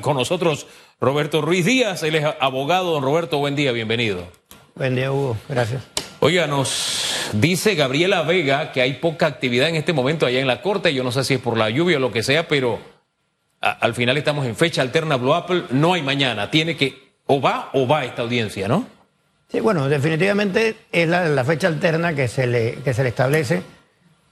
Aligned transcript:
con 0.00 0.16
nosotros 0.16 0.68
Roberto 1.00 1.40
Ruiz 1.40 1.64
Díaz, 1.64 2.04
él 2.04 2.14
es 2.14 2.24
abogado. 2.38 2.92
Don 2.92 3.02
Roberto, 3.02 3.38
buen 3.38 3.56
día, 3.56 3.72
bienvenido. 3.72 4.28
Buen 4.76 4.94
día, 4.94 5.10
Hugo, 5.10 5.36
gracias. 5.48 5.82
Oiga, 6.20 6.46
nos 6.46 7.30
dice 7.32 7.74
Gabriela 7.74 8.22
Vega 8.22 8.70
que 8.70 8.80
hay 8.80 8.94
poca 8.94 9.26
actividad 9.26 9.68
en 9.68 9.74
este 9.74 9.92
momento 9.92 10.24
allá 10.24 10.38
en 10.38 10.46
la 10.46 10.62
corte. 10.62 10.94
Yo 10.94 11.02
no 11.02 11.10
sé 11.10 11.24
si 11.24 11.34
es 11.34 11.40
por 11.40 11.56
la 11.56 11.68
lluvia 11.68 11.96
o 11.96 12.00
lo 12.00 12.12
que 12.12 12.22
sea, 12.22 12.46
pero 12.46 12.78
al 13.60 13.94
final 13.94 14.16
estamos 14.16 14.46
en 14.46 14.54
fecha 14.54 14.82
alterna 14.82 15.16
Blue 15.16 15.34
Apple. 15.34 15.64
No 15.70 15.94
hay 15.94 16.02
mañana. 16.02 16.48
Tiene 16.48 16.76
que, 16.76 17.14
o 17.26 17.40
va 17.40 17.70
o 17.72 17.88
va 17.88 18.04
esta 18.04 18.22
audiencia, 18.22 18.68
¿no? 18.68 18.86
Sí, 19.50 19.58
bueno, 19.58 19.88
definitivamente 19.88 20.76
es 20.92 21.08
la, 21.08 21.44
fecha 21.44 21.66
alterna 21.66 22.14
que 22.14 22.28
se, 22.28 22.46
le, 22.46 22.74
que 22.84 22.94
se 22.94 23.02
le 23.02 23.08
establece 23.08 23.64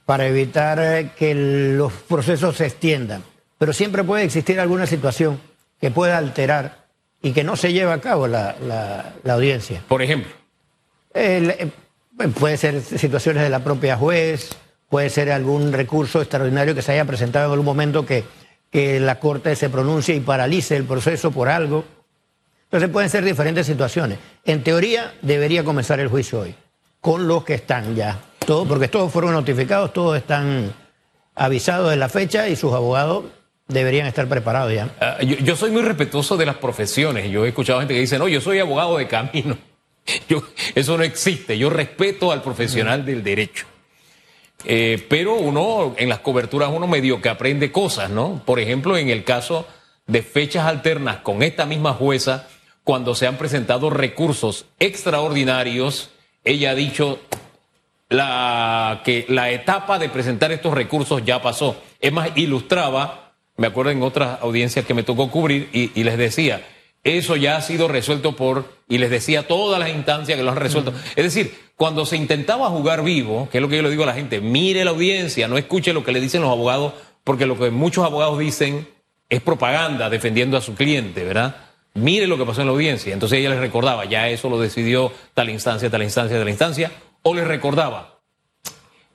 para 0.07 0.29
evitar 0.29 0.79
eh, 0.80 1.11
que 1.19 1.35
los 1.35 1.93
procesos 1.93 2.57
se 2.59 2.66
extiendan 2.66 3.25
pero 3.59 3.72
siempre 3.72 4.04
puede 4.04 4.25
existir 4.25 4.59
alguna 4.61 4.86
situación 4.86 5.40
que 5.80 5.90
pueda 5.90 6.16
alterar 6.16 6.86
y 7.21 7.32
que 7.32 7.44
no 7.44 7.57
se 7.57 7.72
lleve 7.72 7.93
a 7.93 8.00
cabo 8.00 8.29
la, 8.29 9.12
audiencia. 9.29 9.82
Por 9.89 10.03
ejemplo. 10.03 10.30
Eh, 11.12 11.71
puede 12.39 12.57
ser 12.57 12.80
situaciones 12.80 13.43
de 13.43 13.50
la 13.50 13.64
propia 13.64 13.96
juez, 13.96 14.50
puede 14.89 15.11
ser 15.11 15.32
algún 15.32 15.72
recurso 15.72 16.21
extraordinario 16.21 16.75
que 16.75 16.82
se 16.82 16.93
haya 16.93 17.04
presentado 17.04 17.46
en 17.46 17.52
algún 17.52 17.66
momento 17.66 18.07
que, 18.07 18.25
que 18.71 19.00
la 19.00 19.18
Corte 19.18 19.57
se 19.57 19.68
pronuncie 19.68 20.14
y 20.14 20.21
paralice 20.21 20.77
el 20.77 20.85
proceso 20.85 21.32
por 21.32 21.49
algo. 21.49 21.85
Entonces 22.64 22.88
pueden 22.90 23.11
ser 23.11 23.25
diferentes 23.25 23.66
situaciones. 23.66 24.18
En 24.44 24.63
teoría 24.63 25.14
debería 25.22 25.64
comenzar 25.64 25.99
el 26.00 26.08
juicio 26.08 26.40
hoy, 26.40 26.54
con 27.00 27.27
los 27.27 27.44
que 27.44 27.54
están 27.54 27.96
ya. 27.96 28.21
Porque 28.46 28.88
todos 28.88 29.13
fueron 29.13 29.32
notificados, 29.32 29.93
todos 29.93 30.16
están 30.16 30.72
avisados 31.35 31.90
de 31.90 31.96
la 31.96 32.08
fecha 32.08 32.48
y 32.48 32.56
sus 32.56 32.72
abogados 32.72 33.25
deberían 33.69 34.06
estar 34.06 34.27
preparados 34.28 34.72
ya. 34.72 34.89
Ah, 35.00 35.19
yo, 35.22 35.55
soy 35.55 35.70
muy 35.70 35.83
respetuoso 35.83 36.36
de 36.36 36.47
las 36.47 36.56
profesiones. 36.56 37.31
Yo 37.31 37.45
he 37.45 37.48
escuchado 37.48 37.78
gente 37.78 37.94
que 37.94 38.00
dice, 38.00 38.19
no, 38.19 38.27
yo 38.27 38.41
soy 38.41 38.58
abogado 38.58 38.97
de 38.97 39.06
camino. 39.06 39.56
Eso 40.74 40.97
no 40.97 41.05
existe. 41.05 41.56
Yo 41.58 41.70
respeto 41.70 42.33
al 42.33 42.42
profesional 42.42 43.05
del 43.05 43.22
derecho. 43.22 43.66
Eh, 44.64 45.06
pero 45.08 45.34
uno, 45.34 45.94
en 45.96 46.08
las 46.08 46.19
coberturas, 46.20 46.70
uno 46.72 46.86
medio 46.86 47.20
que 47.20 47.28
aprende 47.28 47.70
cosas, 47.70 48.11
¿no? 48.11 48.42
Por 48.44 48.58
ejemplo, 48.58 48.96
en 48.96 49.11
el 49.11 49.22
caso 49.22 49.66
de 50.06 50.22
fechas 50.22 50.66
alternas 50.66 51.19
con 51.19 51.42
esta 51.42 51.64
misma 51.66 51.92
jueza, 51.92 52.48
cuando 52.83 53.14
se 53.14 53.27
han 53.27 53.36
presentado 53.36 53.91
recursos 53.91 54.64
extraordinarios, 54.78 56.11
ella 56.42 56.70
ha 56.70 56.74
dicho 56.74 57.20
la, 58.08 59.02
que 59.05 59.27
la 59.28 59.50
etapa 59.50 59.98
de 59.98 60.08
presentar 60.08 60.50
estos 60.50 60.72
recursos 60.72 61.22
ya 61.24 61.42
pasó. 61.42 61.77
Es 62.00 62.12
más, 62.12 62.30
ilustraba 62.36 63.27
me 63.59 63.67
acuerdo 63.67 63.91
en 63.91 64.03
otras 64.03 64.41
audiencias 64.41 64.87
que 64.87 64.95
me 64.95 65.03
tocó 65.03 65.31
cubrir 65.31 65.69
y, 65.73 66.05
les 66.05 66.17
decía, 66.17 66.64
eso 67.03 67.34
ya 67.34 67.56
ha 67.56 67.61
sido 67.61 67.89
resuelto 67.89 68.37
por, 68.37 68.73
y 68.89 68.98
les 68.98 69.11
decía 69.11 69.48
todas 69.48 69.81
las 69.81 69.91
instancias 69.91 70.39
que 70.39 70.45
lo 70.45 70.53
han 70.53 70.56
resuelto. 70.56 70.95
Es 71.17 71.25
decir, 71.25 71.59
cuando 71.77 72.06
se 72.06 72.17
intentaba 72.17 72.69
jugar 72.69 73.03
vivo, 73.03 73.48
que 73.51 73.59
es 73.59 73.62
lo 73.62 73.69
que 73.69 73.77
yo 73.77 73.83
le 73.83 73.91
digo 73.91 74.05
a 74.05 74.06
la 74.06 74.14
gente, 74.14 74.41
mire 74.41 74.84
la 74.84 74.92
audiencia, 74.92 75.48
no 75.48 75.59
escuche 75.59 75.92
lo 75.92 76.05
que 76.05 76.12
le 76.12 76.20
dicen 76.20 76.41
los 76.41 76.53
abogados, 76.53 76.92
porque 77.25 77.47
lo 77.47 77.59
que 77.59 77.70
muchos 77.70 78.05
abogados 78.05 78.39
dicen 78.39 78.86
es 79.29 79.42
propaganda 79.42 80.09
defendiendo 80.09 80.56
a 80.56 80.61
su 80.61 80.77
cliente, 80.77 81.25
¿verdad? 81.25 81.56
Mire 81.95 82.29
lo 82.29 82.39
que 82.39 82.47
pasó 82.47 82.61
en 82.61 82.69
la 82.69 82.73
audiencia. 82.73 83.12
Entonces 83.12 83.41
ella 83.41 83.51
les 83.51 83.59
recordaba, 83.59 84.05
ya 84.05 84.29
eso 84.29 84.48
lo 84.48 84.61
decidió 84.61 85.12
tal 85.34 85.51
instancia, 85.51 85.91
tal 85.91 86.05
instancia, 86.05 86.39
tal 86.39 86.48
instancia, 86.48 86.92
o 87.23 87.34
les 87.34 87.47
recordaba, 87.47 88.20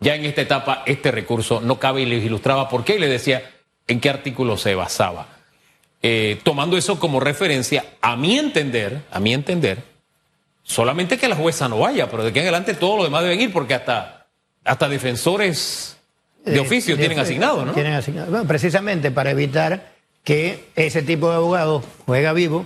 ya 0.01 0.15
en 0.15 0.25
esta 0.25 0.41
etapa 0.41 0.83
este 0.85 1.11
recurso 1.11 1.61
no 1.61 1.79
cabe 1.79 2.01
y 2.01 2.05
les 2.05 2.25
ilustraba 2.25 2.67
por 2.67 2.83
qué 2.83 2.97
y 2.97 2.99
le 2.99 3.07
decía, 3.07 3.52
en 3.87 3.99
qué 3.99 4.09
artículo 4.09 4.57
se 4.57 4.75
basaba. 4.75 5.27
Eh, 6.01 6.39
tomando 6.43 6.77
eso 6.77 6.99
como 6.99 7.19
referencia, 7.19 7.85
a 8.01 8.15
mi 8.15 8.37
entender, 8.37 9.03
a 9.11 9.19
mi 9.19 9.33
entender, 9.33 9.83
solamente 10.63 11.17
que 11.17 11.29
la 11.29 11.35
jueza 11.35 11.69
no 11.69 11.79
vaya, 11.79 12.09
pero 12.09 12.23
de 12.23 12.29
aquí 12.29 12.39
en 12.39 12.45
adelante 12.45 12.73
todo 12.73 12.97
lo 12.97 13.03
demás 13.03 13.23
deben 13.23 13.39
ir, 13.39 13.53
porque 13.53 13.73
hasta, 13.73 14.27
hasta 14.65 14.89
defensores 14.89 15.97
de 16.45 16.59
oficio 16.59 16.97
tienen 16.97 17.19
asignados, 17.19 17.65
¿no? 17.65 17.73
Tienen 17.73 17.93
asignados. 17.93 18.29
Bueno, 18.29 18.45
precisamente 18.45 19.11
para 19.11 19.31
evitar 19.31 19.93
que 20.23 20.65
ese 20.75 21.01
tipo 21.03 21.29
de 21.29 21.35
abogados 21.35 21.83
juega 22.05 22.33
vivo, 22.33 22.65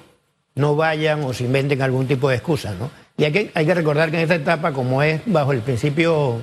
no 0.56 0.76
vayan 0.76 1.24
o 1.24 1.34
se 1.34 1.44
inventen 1.44 1.82
algún 1.82 2.08
tipo 2.08 2.30
de 2.30 2.36
excusa, 2.36 2.74
¿no? 2.74 2.90
Y 3.18 3.26
aquí 3.26 3.52
hay 3.54 3.66
que 3.66 3.74
recordar 3.74 4.12
que 4.12 4.18
en 4.18 4.24
esta 4.24 4.36
etapa, 4.36 4.74
como 4.74 5.02
es 5.04 5.22
bajo 5.26 5.52
el 5.52 5.62
principio 5.62 6.42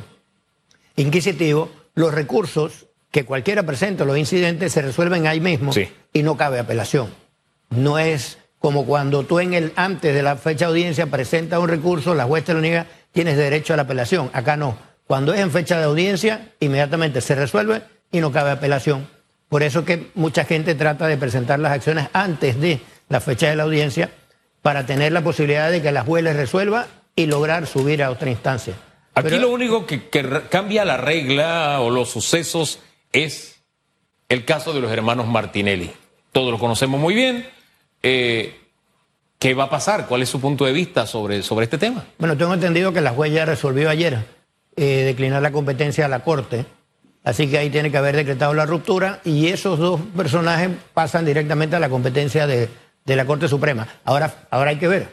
inquisitivo, 0.96 1.70
los 1.94 2.14
recursos 2.14 2.86
que 3.14 3.24
cualquiera 3.24 3.62
presente 3.62 4.04
los 4.04 4.18
incidentes 4.18 4.72
se 4.72 4.82
resuelven 4.82 5.28
ahí 5.28 5.38
mismo 5.38 5.70
y 6.12 6.22
no 6.24 6.36
cabe 6.36 6.58
apelación. 6.58 7.14
No 7.70 7.96
es 8.00 8.38
como 8.58 8.86
cuando 8.86 9.22
tú 9.22 9.38
en 9.38 9.54
el 9.54 9.72
antes 9.76 10.12
de 10.12 10.20
la 10.20 10.34
fecha 10.34 10.64
de 10.64 10.70
audiencia 10.72 11.06
presentas 11.06 11.60
un 11.60 11.68
recurso, 11.68 12.16
la 12.16 12.24
juez 12.24 12.42
te 12.42 12.54
lo 12.54 12.60
niega, 12.60 12.86
tienes 13.12 13.36
derecho 13.36 13.72
a 13.72 13.76
la 13.76 13.82
apelación. 13.82 14.30
Acá 14.32 14.56
no. 14.56 14.76
Cuando 15.06 15.32
es 15.32 15.38
en 15.38 15.52
fecha 15.52 15.78
de 15.78 15.84
audiencia, 15.84 16.54
inmediatamente 16.58 17.20
se 17.20 17.36
resuelve 17.36 17.82
y 18.10 18.18
no 18.18 18.32
cabe 18.32 18.50
apelación. 18.50 19.06
Por 19.48 19.62
eso 19.62 19.84
que 19.84 20.10
mucha 20.16 20.44
gente 20.44 20.74
trata 20.74 21.06
de 21.06 21.16
presentar 21.16 21.60
las 21.60 21.70
acciones 21.70 22.08
antes 22.14 22.60
de 22.60 22.80
la 23.08 23.20
fecha 23.20 23.48
de 23.48 23.54
la 23.54 23.62
audiencia 23.62 24.10
para 24.60 24.86
tener 24.86 25.12
la 25.12 25.22
posibilidad 25.22 25.70
de 25.70 25.80
que 25.80 25.92
la 25.92 26.02
juez 26.02 26.24
les 26.24 26.34
resuelva 26.34 26.88
y 27.14 27.26
lograr 27.26 27.68
subir 27.68 28.02
a 28.02 28.10
otra 28.10 28.28
instancia. 28.28 28.74
Aquí 29.14 29.38
lo 29.38 29.50
único 29.50 29.86
que, 29.86 30.08
que 30.08 30.42
cambia 30.50 30.84
la 30.84 30.96
regla 30.96 31.80
o 31.80 31.90
los 31.90 32.10
sucesos 32.10 32.80
es 33.14 33.62
el 34.28 34.44
caso 34.44 34.74
de 34.74 34.80
los 34.80 34.92
hermanos 34.92 35.26
Martinelli. 35.26 35.90
Todos 36.32 36.50
lo 36.50 36.58
conocemos 36.58 37.00
muy 37.00 37.14
bien. 37.14 37.48
Eh, 38.02 38.60
¿Qué 39.38 39.54
va 39.54 39.64
a 39.64 39.70
pasar? 39.70 40.06
¿Cuál 40.06 40.22
es 40.22 40.28
su 40.28 40.40
punto 40.40 40.64
de 40.64 40.72
vista 40.72 41.06
sobre, 41.06 41.42
sobre 41.42 41.64
este 41.64 41.78
tema? 41.78 42.04
Bueno, 42.18 42.36
tengo 42.36 42.52
entendido 42.52 42.92
que 42.92 43.00
la 43.00 43.10
juez 43.10 43.32
ya 43.32 43.44
resolvió 43.44 43.88
ayer 43.88 44.24
eh, 44.76 45.02
declinar 45.04 45.40
la 45.42 45.52
competencia 45.52 46.06
a 46.06 46.08
la 46.08 46.20
Corte. 46.20 46.66
Así 47.22 47.48
que 47.48 47.58
ahí 47.58 47.70
tiene 47.70 47.90
que 47.90 47.96
haber 47.96 48.16
decretado 48.16 48.52
la 48.52 48.66
ruptura 48.66 49.20
y 49.24 49.46
esos 49.46 49.78
dos 49.78 50.00
personajes 50.16 50.70
pasan 50.92 51.24
directamente 51.24 51.76
a 51.76 51.80
la 51.80 51.88
competencia 51.88 52.46
de, 52.46 52.68
de 53.04 53.16
la 53.16 53.24
Corte 53.24 53.48
Suprema. 53.48 53.86
Ahora, 54.04 54.46
ahora 54.50 54.70
hay 54.70 54.78
que 54.78 54.88
ver. 54.88 55.08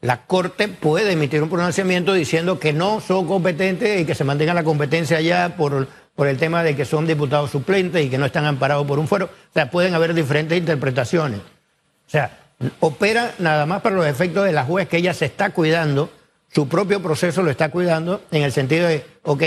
La 0.00 0.26
Corte 0.26 0.68
puede 0.68 1.12
emitir 1.12 1.42
un 1.42 1.48
pronunciamiento 1.50 2.12
diciendo 2.12 2.58
que 2.58 2.72
no 2.72 3.00
son 3.00 3.26
competentes 3.26 4.00
y 4.00 4.04
que 4.04 4.14
se 4.14 4.24
mantenga 4.24 4.54
la 4.54 4.64
competencia 4.64 5.20
ya 5.20 5.56
por 5.56 5.88
por 6.14 6.28
el 6.28 6.36
tema 6.36 6.62
de 6.62 6.76
que 6.76 6.84
son 6.84 7.06
diputados 7.06 7.50
suplentes 7.50 8.04
y 8.04 8.10
que 8.10 8.18
no 8.18 8.26
están 8.26 8.44
amparados 8.44 8.86
por 8.86 8.98
un 8.98 9.08
fuero. 9.08 9.26
O 9.26 9.52
sea, 9.52 9.70
pueden 9.70 9.94
haber 9.94 10.14
diferentes 10.14 10.56
interpretaciones. 10.56 11.40
O 11.40 12.10
sea, 12.10 12.38
opera 12.80 13.34
nada 13.38 13.66
más 13.66 13.82
para 13.82 13.96
los 13.96 14.06
efectos 14.06 14.44
de 14.44 14.52
la 14.52 14.64
juez 14.64 14.88
que 14.88 14.98
ella 14.98 15.14
se 15.14 15.26
está 15.26 15.50
cuidando, 15.50 16.10
su 16.52 16.68
propio 16.68 17.02
proceso 17.02 17.42
lo 17.42 17.50
está 17.50 17.70
cuidando 17.70 18.22
en 18.30 18.42
el 18.42 18.52
sentido 18.52 18.86
de, 18.86 19.04
ok, 19.22 19.42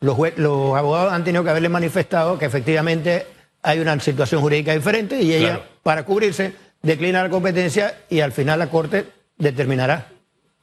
los, 0.00 0.16
los 0.36 0.76
abogados 0.76 1.12
han 1.12 1.24
tenido 1.24 1.42
que 1.42 1.50
haberle 1.50 1.68
manifestado 1.68 2.38
que 2.38 2.44
efectivamente 2.44 3.26
hay 3.62 3.80
una 3.80 3.98
situación 3.98 4.40
jurídica 4.40 4.72
diferente 4.72 5.20
y 5.20 5.32
ella, 5.32 5.60
para 5.82 6.04
cubrirse, 6.04 6.54
declina 6.82 7.22
la 7.22 7.30
competencia 7.30 7.98
y 8.08 8.20
al 8.20 8.30
final 8.30 8.60
la 8.60 8.68
Corte 8.68 9.06
determinará. 9.36 10.08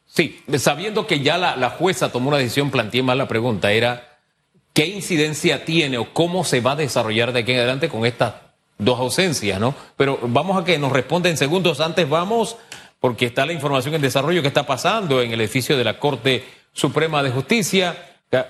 Sí, 0.06 0.42
sabiendo 0.58 1.06
que 1.06 1.20
ya 1.20 1.38
la, 1.38 1.58
la 1.58 1.72
jueza 1.72 2.12
tomó 2.12 2.30
una 2.30 2.38
decisión, 2.38 2.72
planteé 2.72 3.03
mal 3.03 3.18
la 3.18 3.28
pregunta, 3.28 3.72
era 3.72 4.12
qué 4.73 4.88
incidencia 4.88 5.66
tiene 5.66 5.97
o 5.97 6.13
cómo 6.13 6.44
se 6.44 6.61
va 6.61 6.72
a 6.72 6.75
desarrollar 6.75 7.31
de 7.31 7.41
aquí 7.41 7.51
en 7.51 7.59
adelante 7.59 7.89
con 7.89 8.06
estas 8.06 8.34
dos 8.78 9.00
ausencias, 9.00 9.59
¿no? 9.59 9.75
Pero 9.95 10.19
vamos 10.23 10.61
a 10.61 10.66
que 10.66 10.78
nos 10.78 10.91
responda 10.91 11.29
en 11.29 11.38
segundos. 11.38 11.79
Antes 11.79 12.09
vamos, 12.09 12.57
porque 13.00 13.28
está 13.28 13.45
la 13.45 13.53
información 13.53 13.95
en 13.95 14.01
desarrollo 14.01 14.41
que 14.41 14.47
está 14.47 14.66
pasando 14.66 15.22
en 15.22 15.31
el 15.31 15.41
edificio 15.41 15.78
de 15.78 15.84
la 15.84 16.00
Corte 16.00 16.44
Suprema 16.73 17.22
de 17.23 17.29
Justicia. 17.31 17.95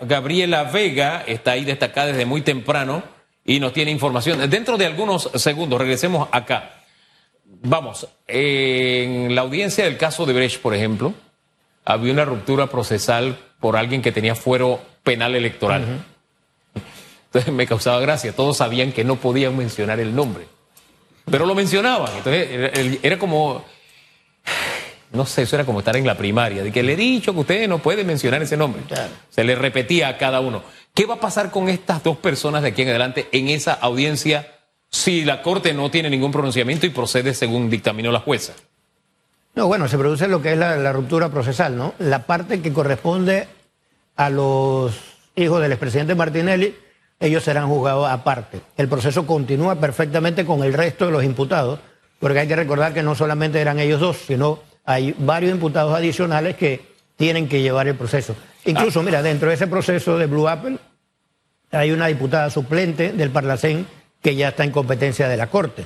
Gabriela 0.01 0.63
Vega 0.63 1.23
está 1.27 1.51
ahí 1.51 1.65
destacada 1.65 2.07
desde 2.07 2.25
muy 2.25 2.41
temprano 2.41 3.03
y 3.45 3.59
nos 3.59 3.73
tiene 3.73 3.91
información. 3.91 4.49
Dentro 4.49 4.77
de 4.77 4.85
algunos 4.85 5.29
segundos, 5.35 5.79
regresemos 5.79 6.29
acá. 6.31 6.83
Vamos, 7.45 8.07
en 8.27 9.35
la 9.35 9.41
audiencia 9.41 9.83
del 9.83 9.97
caso 9.97 10.25
de 10.25 10.33
Brecht, 10.33 10.61
por 10.61 10.73
ejemplo, 10.73 11.13
había 11.83 12.13
una 12.13 12.25
ruptura 12.25 12.67
procesal 12.67 13.37
por 13.59 13.75
alguien 13.75 14.01
que 14.01 14.11
tenía 14.13 14.35
fuero 14.35 14.79
penal 15.03 15.35
electoral. 15.35 16.05
Entonces 17.33 17.51
me 17.51 17.65
causaba 17.65 17.99
gracia. 17.99 18.31
Todos 18.31 18.57
sabían 18.57 18.91
que 18.91 19.03
no 19.03 19.15
podían 19.15 19.57
mencionar 19.57 19.99
el 19.99 20.15
nombre. 20.15 20.45
Pero 21.25 21.47
lo 21.47 21.55
mencionaban. 21.55 22.11
Entonces 22.15 22.99
era 23.01 23.17
como, 23.17 23.65
no 25.11 25.25
sé, 25.25 25.41
eso 25.41 25.55
era 25.55 25.65
como 25.65 25.79
estar 25.79 25.97
en 25.97 26.05
la 26.05 26.15
primaria, 26.15 26.61
de 26.61 26.71
que 26.71 26.83
le 26.83 26.93
he 26.93 26.95
dicho 26.95 27.33
que 27.33 27.39
ustedes 27.39 27.67
no 27.67 27.79
pueden 27.79 28.05
mencionar 28.05 28.43
ese 28.43 28.55
nombre. 28.55 28.83
Se 29.31 29.43
le 29.43 29.55
repetía 29.55 30.09
a 30.09 30.17
cada 30.19 30.41
uno. 30.41 30.61
¿Qué 30.93 31.07
va 31.07 31.15
a 31.15 31.19
pasar 31.19 31.49
con 31.49 31.69
estas 31.69 32.03
dos 32.03 32.17
personas 32.17 32.61
de 32.61 32.69
aquí 32.69 32.83
en 32.83 32.89
adelante 32.89 33.29
en 33.31 33.49
esa 33.49 33.73
audiencia 33.73 34.59
si 34.91 35.25
la 35.25 35.41
Corte 35.41 35.73
no 35.73 35.89
tiene 35.89 36.11
ningún 36.11 36.31
pronunciamiento 36.31 36.85
y 36.85 36.91
procede 36.91 37.33
según 37.33 37.67
dictaminó 37.67 38.11
la 38.11 38.19
jueza? 38.19 38.53
No, 39.55 39.65
bueno, 39.65 39.87
se 39.87 39.97
produce 39.97 40.27
lo 40.27 40.39
que 40.39 40.51
es 40.51 40.57
la, 40.59 40.75
la 40.75 40.93
ruptura 40.93 41.29
procesal, 41.29 41.75
¿no? 41.75 41.95
La 41.97 42.27
parte 42.27 42.61
que 42.61 42.71
corresponde 42.71 43.47
a 44.15 44.29
los 44.29 44.93
hijos 45.35 45.59
del 45.63 45.71
expresidente 45.71 46.13
Martinelli 46.13 46.75
ellos 47.23 47.43
serán 47.43 47.69
juzgados 47.69 48.09
aparte. 48.09 48.59
El 48.75 48.89
proceso 48.89 49.25
continúa 49.25 49.79
perfectamente 49.79 50.45
con 50.45 50.61
el 50.61 50.73
resto 50.73 51.05
de 51.05 51.11
los 51.13 51.23
imputados, 51.23 51.79
porque 52.19 52.39
hay 52.39 52.47
que 52.47 52.55
recordar 52.55 52.93
que 52.93 53.01
no 53.01 53.15
solamente 53.15 53.61
eran 53.61 53.79
ellos 53.79 54.01
dos, 54.01 54.17
sino 54.27 54.59
hay 54.83 55.15
varios 55.17 55.53
imputados 55.53 55.95
adicionales 55.95 56.57
que 56.57 56.85
tienen 57.15 57.47
que 57.47 57.61
llevar 57.61 57.87
el 57.87 57.95
proceso. 57.95 58.35
Incluso, 58.65 58.99
ah. 58.99 59.03
mira, 59.03 59.21
dentro 59.21 59.47
de 59.47 59.55
ese 59.55 59.67
proceso 59.67 60.17
de 60.17 60.25
Blue 60.25 60.49
Apple 60.49 60.77
hay 61.71 61.91
una 61.91 62.07
diputada 62.07 62.49
suplente 62.49 63.13
del 63.13 63.29
Parlacén 63.29 63.87
que 64.21 64.35
ya 64.35 64.49
está 64.49 64.65
en 64.65 64.71
competencia 64.71 65.29
de 65.29 65.37
la 65.37 65.47
Corte, 65.47 65.85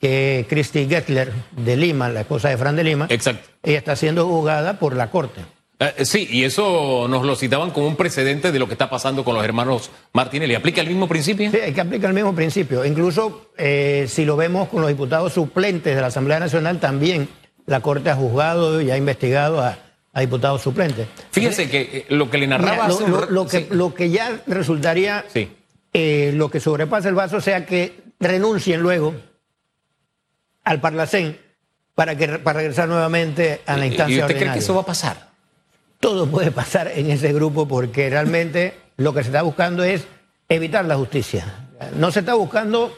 que 0.00 0.40
es 0.40 0.46
Christy 0.48 0.88
Gettler 0.88 1.32
de 1.52 1.76
Lima, 1.76 2.08
la 2.08 2.20
esposa 2.22 2.48
de 2.48 2.56
Fran 2.56 2.74
de 2.74 2.82
Lima. 2.82 3.06
Exacto. 3.08 3.48
Ella 3.62 3.78
está 3.78 3.94
siendo 3.94 4.26
juzgada 4.26 4.80
por 4.80 4.96
la 4.96 5.10
Corte. 5.10 5.42
Eh, 5.78 6.04
sí, 6.06 6.26
y 6.30 6.44
eso 6.44 7.06
nos 7.08 7.24
lo 7.24 7.36
citaban 7.36 7.70
como 7.70 7.86
un 7.86 7.96
precedente 7.96 8.50
de 8.50 8.58
lo 8.58 8.66
que 8.66 8.72
está 8.72 8.88
pasando 8.88 9.24
con 9.24 9.34
los 9.34 9.44
hermanos 9.44 9.90
Martinelli. 10.12 10.54
¿Aplica 10.54 10.80
el 10.80 10.88
mismo 10.88 11.06
principio? 11.06 11.50
Sí, 11.50 11.58
es 11.62 11.74
que 11.74 11.80
aplica 11.80 12.08
el 12.08 12.14
mismo 12.14 12.34
principio. 12.34 12.84
Incluso 12.84 13.50
eh, 13.58 14.06
si 14.08 14.24
lo 14.24 14.36
vemos 14.36 14.68
con 14.68 14.80
los 14.80 14.88
diputados 14.88 15.34
suplentes 15.34 15.94
de 15.94 16.00
la 16.00 16.06
Asamblea 16.06 16.40
Nacional, 16.40 16.80
también 16.80 17.28
la 17.66 17.80
Corte 17.80 18.08
ha 18.08 18.16
juzgado 18.16 18.80
y 18.80 18.90
ha 18.90 18.96
investigado 18.96 19.60
a, 19.60 19.78
diputados 20.18 20.62
suplentes. 20.62 21.08
Fíjese 21.30 21.68
que 21.68 21.80
eh, 21.80 22.06
lo 22.08 22.30
que 22.30 22.38
le 22.38 22.46
narraba... 22.46 22.88
lo, 23.28 23.46
que, 23.46 23.68
lo 23.70 23.92
que 23.92 24.08
ya 24.08 24.40
resultaría, 24.46 25.26
lo 25.92 26.50
que 26.50 26.58
sobrepasa 26.58 27.10
el 27.10 27.14
vaso 27.14 27.42
sea 27.42 27.66
que 27.66 28.00
renuncien 28.18 28.80
luego 28.80 29.14
al 30.64 30.80
Parlacén 30.80 31.38
para, 31.94 32.16
que, 32.16 32.28
para 32.38 32.60
regresar 32.60 32.88
nuevamente 32.88 33.60
a 33.66 33.76
la 33.76 33.86
instancia 33.86 34.16
¿Y 34.16 34.20
usted 34.20 34.38
cree 34.38 34.52
que 34.52 34.58
eso 34.60 34.74
va 34.74 34.80
a 34.80 34.86
pasar? 34.86 35.35
Todo 36.00 36.26
puede 36.26 36.50
pasar 36.50 36.88
en 36.88 37.10
ese 37.10 37.32
grupo 37.32 37.66
porque 37.66 38.10
realmente 38.10 38.74
lo 38.96 39.12
que 39.12 39.22
se 39.22 39.28
está 39.28 39.42
buscando 39.42 39.84
es 39.84 40.06
evitar 40.48 40.84
la 40.84 40.96
justicia. 40.96 41.68
No 41.96 42.10
se 42.10 42.20
está 42.20 42.34
buscando 42.34 42.94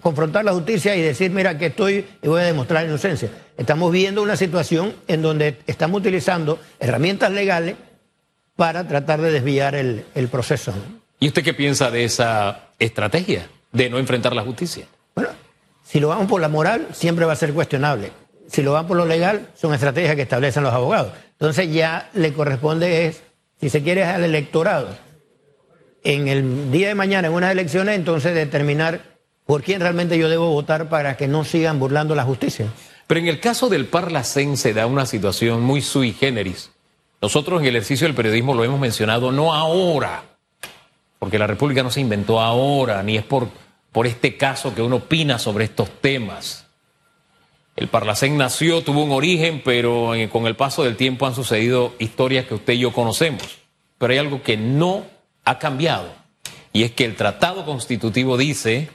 confrontar 0.00 0.44
la 0.44 0.52
justicia 0.52 0.96
y 0.96 1.02
decir, 1.02 1.30
mira, 1.30 1.58
que 1.58 1.66
estoy 1.66 2.06
y 2.22 2.28
voy 2.28 2.42
a 2.42 2.44
demostrar 2.44 2.84
inocencia. 2.84 3.30
Estamos 3.56 3.92
viendo 3.92 4.22
una 4.22 4.36
situación 4.36 4.94
en 5.08 5.22
donde 5.22 5.58
estamos 5.66 6.00
utilizando 6.00 6.58
herramientas 6.78 7.32
legales 7.32 7.76
para 8.56 8.86
tratar 8.88 9.20
de 9.20 9.30
desviar 9.30 9.74
el, 9.74 10.04
proceso. 10.30 10.72
¿Y 11.20 11.28
usted 11.28 11.42
qué 11.42 11.54
piensa 11.54 11.90
de 11.90 12.04
esa 12.04 12.68
estrategia 12.78 13.48
de 13.72 13.90
no 13.90 13.98
enfrentar 13.98 14.34
la 14.34 14.42
justicia? 14.42 14.86
Bueno, 15.14 15.30
si 15.84 16.00
lo 16.00 16.08
vamos 16.08 16.26
por 16.26 16.40
la 16.40 16.48
moral, 16.48 16.88
siempre 16.92 17.24
va 17.24 17.32
a 17.32 17.36
ser 17.36 17.52
cuestionable. 17.52 18.12
Si 18.48 18.62
lo 18.62 18.72
vamos 18.72 18.88
por 18.88 18.96
lo 18.96 19.06
legal, 19.06 19.48
son 19.54 19.74
estrategias 19.74 20.16
que 20.16 20.22
establecen 20.22 20.62
los 20.62 20.72
abogados. 20.72 21.12
Entonces 21.32 21.72
ya 21.72 22.10
le 22.14 22.32
corresponde 22.32 23.06
es, 23.06 23.22
si 23.60 23.70
se 23.70 23.82
quiere 23.82 24.04
al 24.04 24.24
electorado, 24.24 24.88
en 26.04 26.28
el 26.28 26.70
día 26.70 26.88
de 26.88 26.94
mañana, 26.94 27.28
en 27.28 27.34
unas 27.34 27.50
elecciones, 27.50 27.96
entonces 27.96 28.34
determinar 28.34 29.00
por 29.44 29.62
quién 29.62 29.80
realmente 29.80 30.18
yo 30.18 30.28
debo 30.28 30.50
votar 30.50 30.88
para 30.88 31.16
que 31.16 31.28
no 31.28 31.44
sigan 31.44 31.78
burlando 31.78 32.14
la 32.14 32.24
justicia. 32.24 32.66
Pero 33.06 33.20
en 33.20 33.28
el 33.28 33.40
caso 33.40 33.68
del 33.68 33.86
Parlacén 33.86 34.56
se 34.56 34.72
da 34.72 34.86
una 34.86 35.06
situación 35.06 35.62
muy 35.62 35.82
sui 35.82 36.12
generis. 36.12 36.70
Nosotros 37.22 37.60
en 37.60 37.68
el 37.68 37.76
ejercicio 37.76 38.06
del 38.06 38.16
periodismo 38.16 38.54
lo 38.54 38.64
hemos 38.64 38.80
mencionado 38.80 39.32
no 39.32 39.54
ahora, 39.54 40.22
porque 41.18 41.38
la 41.38 41.46
República 41.46 41.82
no 41.82 41.90
se 41.90 42.00
inventó 42.00 42.40
ahora, 42.40 43.02
ni 43.02 43.16
es 43.16 43.24
por, 43.24 43.48
por 43.92 44.06
este 44.06 44.36
caso 44.36 44.74
que 44.74 44.82
uno 44.82 44.96
opina 44.96 45.38
sobre 45.38 45.64
estos 45.64 45.90
temas. 46.00 46.65
El 47.76 47.88
Parlacén 47.88 48.38
nació, 48.38 48.82
tuvo 48.82 49.04
un 49.04 49.12
origen, 49.12 49.60
pero 49.62 50.12
con 50.32 50.46
el 50.46 50.56
paso 50.56 50.82
del 50.82 50.96
tiempo 50.96 51.26
han 51.26 51.34
sucedido 51.34 51.94
historias 51.98 52.46
que 52.46 52.54
usted 52.54 52.72
y 52.72 52.78
yo 52.78 52.92
conocemos. 52.92 53.58
Pero 53.98 54.12
hay 54.12 54.18
algo 54.18 54.42
que 54.42 54.56
no 54.56 55.04
ha 55.44 55.58
cambiado, 55.58 56.12
y 56.72 56.82
es 56.82 56.92
que 56.92 57.04
el 57.04 57.16
Tratado 57.16 57.64
Constitutivo 57.64 58.36
dice 58.36 58.88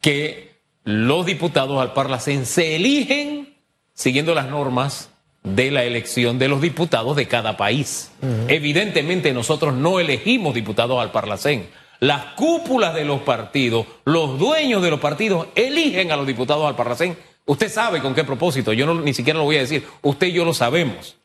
que 0.00 0.54
los 0.84 1.24
diputados 1.26 1.80
al 1.80 1.92
Parlacén 1.92 2.46
se 2.46 2.76
eligen 2.76 3.54
siguiendo 3.92 4.34
las 4.34 4.48
normas 4.48 5.10
de 5.42 5.70
la 5.70 5.84
elección 5.84 6.38
de 6.38 6.48
los 6.48 6.60
diputados 6.62 7.16
de 7.16 7.28
cada 7.28 7.56
país. 7.56 8.10
Evidentemente 8.48 9.32
nosotros 9.34 9.74
no 9.74 10.00
elegimos 10.00 10.54
diputados 10.54 11.00
al 11.00 11.12
Parlacén. 11.12 11.68
Las 12.00 12.24
cúpulas 12.34 12.94
de 12.94 13.04
los 13.04 13.20
partidos, 13.20 13.86
los 14.04 14.38
dueños 14.38 14.82
de 14.82 14.90
los 14.90 15.00
partidos 15.00 15.46
eligen 15.54 16.10
a 16.10 16.16
los 16.16 16.26
diputados 16.26 16.66
al 16.66 16.76
Parlacén 16.76 17.16
Usted 17.46 17.70
sabe 17.70 18.00
con 18.00 18.14
qué 18.14 18.24
propósito, 18.24 18.72
yo 18.72 18.86
no, 18.86 18.94
ni 18.94 19.12
siquiera 19.12 19.38
lo 19.38 19.44
voy 19.44 19.56
a 19.56 19.60
decir, 19.60 19.86
usted 20.02 20.28
y 20.28 20.32
yo 20.32 20.44
lo 20.44 20.54
sabemos. 20.54 21.16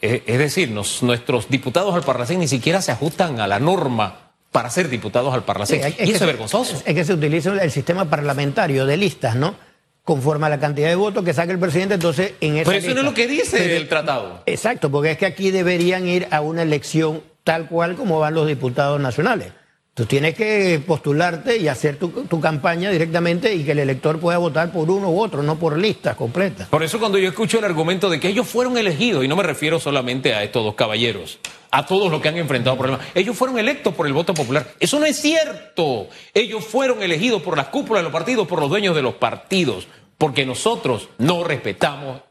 Es, 0.00 0.38
decir, 0.38 0.70
nuestros 0.70 1.48
diputados 1.48 1.94
al 1.94 2.02
Parlacén 2.02 2.38
ni 2.38 2.46
siquiera 2.46 2.80
se 2.82 2.92
ajustan 2.92 3.40
a 3.40 3.48
la 3.48 3.58
norma 3.58 4.32
para 4.52 4.70
ser 4.70 4.88
diputados 4.88 5.34
al 5.34 5.42
Parlacén. 5.42 5.80
y 5.98 6.10
eso 6.10 6.12
es 6.12 6.26
vergonzoso. 6.26 6.82
Es 6.84 6.94
que 6.94 7.04
se 7.04 7.14
utiliza 7.14 7.50
el 7.50 7.70
sistema 7.70 8.04
parlamentario 8.04 8.86
de 8.86 8.96
listas, 8.96 9.34
¿no? 9.34 9.56
Conforme 10.04 10.46
a 10.46 10.48
la 10.50 10.60
cantidad 10.60 10.88
de 10.88 10.94
votos 10.94 11.24
que 11.24 11.32
saque 11.32 11.52
el 11.52 11.58
presidente, 11.58 11.94
entonces 11.94 12.34
en 12.40 12.58
esa 12.58 12.70
Pero 12.70 12.84
eso 12.84 12.94
no 12.94 13.00
es 13.00 13.04
lo 13.06 13.14
que 13.14 13.26
dice 13.26 13.76
el 13.76 13.88
tratado. 13.88 14.42
Exacto, 14.46 14.90
porque 14.90 15.12
es 15.12 15.18
que 15.18 15.26
aquí 15.26 15.50
deberían 15.50 16.06
ir 16.06 16.28
a 16.30 16.42
una 16.42 16.62
elección 16.62 17.22
tal 17.42 17.68
cual 17.68 17.96
como 17.96 18.20
van 18.20 18.34
los 18.34 18.46
diputados 18.46 19.00
nacionales. 19.00 19.52
Tú 19.94 20.06
tienes 20.06 20.34
que 20.34 20.82
postularte 20.86 21.58
y 21.58 21.68
hacer 21.68 21.98
tu, 21.98 22.40
campaña 22.40 22.90
directamente 22.90 23.54
y 23.54 23.62
que 23.62 23.72
el 23.72 23.78
elector 23.78 24.18
pueda 24.18 24.38
votar 24.38 24.72
por 24.72 24.90
uno 24.90 25.10
u 25.10 25.20
otro, 25.20 25.42
no 25.42 25.58
por 25.58 25.76
listas 25.76 26.16
completas. 26.16 26.68
Por 26.68 26.82
eso 26.82 26.98
cuando 26.98 27.18
yo 27.18 27.28
escucho 27.28 27.58
el 27.58 27.64
argumento 27.66 28.08
de 28.08 28.18
que 28.18 28.28
ellos 28.28 28.48
fueron 28.48 28.78
elegidos, 28.78 29.22
y 29.22 29.28
no 29.28 29.36
me 29.36 29.42
refiero 29.42 29.78
solamente 29.78 30.32
a 30.32 30.42
estos 30.44 30.64
dos 30.64 30.76
caballeros, 30.76 31.38
a 31.70 31.84
todos 31.84 32.10
los 32.10 32.22
que 32.22 32.28
han 32.28 32.38
enfrentado 32.38 32.78
problemas, 32.78 33.06
ellos 33.14 33.36
fueron 33.36 33.58
electos 33.58 33.92
por 33.92 34.06
el 34.06 34.14
voto 34.14 34.32
popular. 34.32 34.66
Eso 34.80 34.98
no 34.98 35.04
es 35.04 35.20
cierto. 35.20 36.08
Ellos 36.32 36.64
fueron 36.64 37.02
elegidos 37.02 37.42
por 37.42 37.58
las 37.58 37.68
cúpulas 37.68 38.00
de 38.00 38.04
los 38.04 38.12
partidos, 38.12 38.48
por 38.48 38.60
los 38.60 38.70
dueños 38.70 38.96
de 38.96 39.02
los 39.02 39.16
partidos, 39.16 39.88
porque 40.16 40.46
nosotros 40.46 41.10
no 41.18 41.44
respetamos 41.44 42.22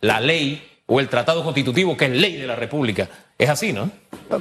la 0.00 0.20
ley 0.20 0.66
o 0.86 1.00
el 1.00 1.08
tratado 1.08 1.44
constitutivo 1.44 1.98
que 1.98 2.06
es 2.06 2.12
ley 2.12 2.36
de 2.36 2.46
la 2.46 2.56
República. 2.56 3.10
Es 3.36 3.50
así, 3.50 3.74
¿no? 3.74 3.90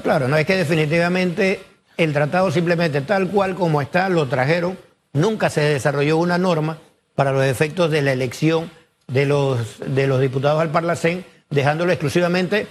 claro, 0.01 0.29
no 0.29 0.37
es 0.37 0.45
que 0.45 0.55
definitivamente 0.55 1.59
el 1.99 2.13
tratado 2.13 2.49
simplemente 2.49 3.01
tal 3.01 3.27
cual 3.27 3.55
como 3.55 3.81
está 3.81 4.07
lo 4.07 4.27
trajeron. 4.27 4.77
Nunca 5.11 5.49
se 5.49 5.61
desarrolló 5.61 6.17
una 6.17 6.37
norma 6.37 6.77
para 7.15 7.33
los 7.33 7.43
efectos 7.43 7.91
de 7.91 8.01
la 8.01 8.13
elección 8.13 8.71
de 9.07 9.25
los, 9.25 9.59
de 9.85 10.07
los 10.07 10.21
diputados 10.21 10.61
al 10.61 10.69
Parlacén, 10.69 11.25
dejándolo 11.49 11.91
exclusivamente, 11.91 12.67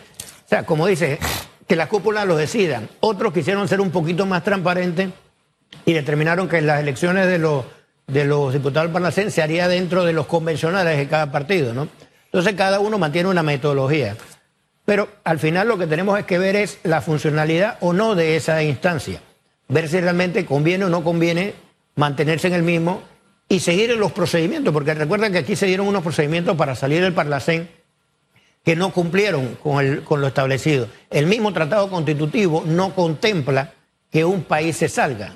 o 0.47 0.49
sea, 0.49 0.65
como 0.65 0.87
dice, 0.87 1.19
que 1.67 1.77
la 1.77 1.89
cúpula 1.89 2.25
lo 2.25 2.37
decidan. 2.37 2.89
Otros 3.01 3.35
quisieron 3.35 3.69
ser 3.69 3.83
un 3.83 3.91
poquito 3.91 4.25
más 4.25 4.43
transparentes 4.45 5.11
y 5.85 5.93
determinaron 5.93 6.49
que 6.49 6.63
las 6.63 6.81
elecciones 6.81 7.27
de 7.27 7.39
los, 7.39 7.67
de 8.07 8.25
los 8.25 8.55
diputados 8.55 8.87
al 8.87 8.93
Parlacén 8.93 9.31
se 9.31 9.43
haría 9.43 9.69
dentro 9.69 10.05
de 10.05 10.15
los 10.15 10.27
convencionales 10.27 10.97
de 10.97 11.07
cada 11.07 11.31
partido, 11.31 11.75
¿no? 11.75 11.89
Entonces 12.25 12.55
cada 12.55 12.81
uno 12.81 12.99
mantiene 12.99 13.29
una 13.29 13.43
metodología. 13.43 14.17
Pero 14.89 15.07
al 15.23 15.39
final 15.39 15.69
lo 15.69 15.77
que 15.77 15.87
tenemos 15.87 16.19
es 16.19 16.25
que 16.25 16.39
ver 16.39 16.57
es 16.57 16.79
la 16.83 17.03
funcionalidad 17.03 17.77
o 17.81 17.93
no 17.93 18.15
de 18.15 18.37
esa 18.37 18.63
instancia. 18.63 19.21
Ver 19.69 19.87
si 19.87 20.01
realmente 20.01 20.47
conviene 20.47 20.87
o 20.87 20.89
no 20.89 21.05
conviene 21.05 21.53
mantenerse 21.97 22.49
en 22.49 22.55
el 22.55 22.63
mismo 22.63 23.03
y 23.51 23.61
seguir 23.61 23.91
en 23.91 24.01
los 24.01 24.13
procedimientos, 24.13 24.73
porque 24.73 24.95
recuerden 24.95 25.31
que 25.33 25.41
aquí 25.41 25.57
se 25.57 25.67
dieron 25.67 25.89
unos 25.89 26.03
procedimientos 26.03 26.57
para 26.57 26.75
salir 26.75 27.03
del 27.03 27.13
Parlacén 27.13 27.69
que 28.65 28.77
no 28.77 28.91
cumplieron 28.91 29.59
con, 29.63 30.01
con 30.07 30.23
lo 30.23 30.29
establecido. 30.29 30.89
El 31.11 31.27
mismo 31.27 31.53
tratado 31.53 31.91
constitutivo 31.91 32.65
no 32.65 32.95
contempla 32.95 33.75
que 34.11 34.25
un 34.25 34.45
país 34.45 34.79
se 34.79 34.89
salga, 34.89 35.35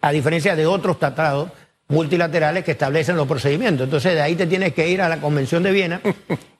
a 0.00 0.12
diferencia 0.12 0.54
de 0.54 0.68
otros 0.68 1.00
tratados 1.00 1.50
multilaterales 1.88 2.62
que 2.62 2.70
establecen 2.70 3.16
los 3.16 3.26
procedimientos. 3.26 3.82
Entonces 3.82 4.14
de 4.14 4.22
ahí 4.22 4.36
te 4.36 4.46
tienes 4.46 4.74
que 4.74 4.88
ir 4.88 5.02
a 5.02 5.08
la 5.08 5.20
Convención 5.20 5.64
de 5.64 5.72
Viena 5.72 6.00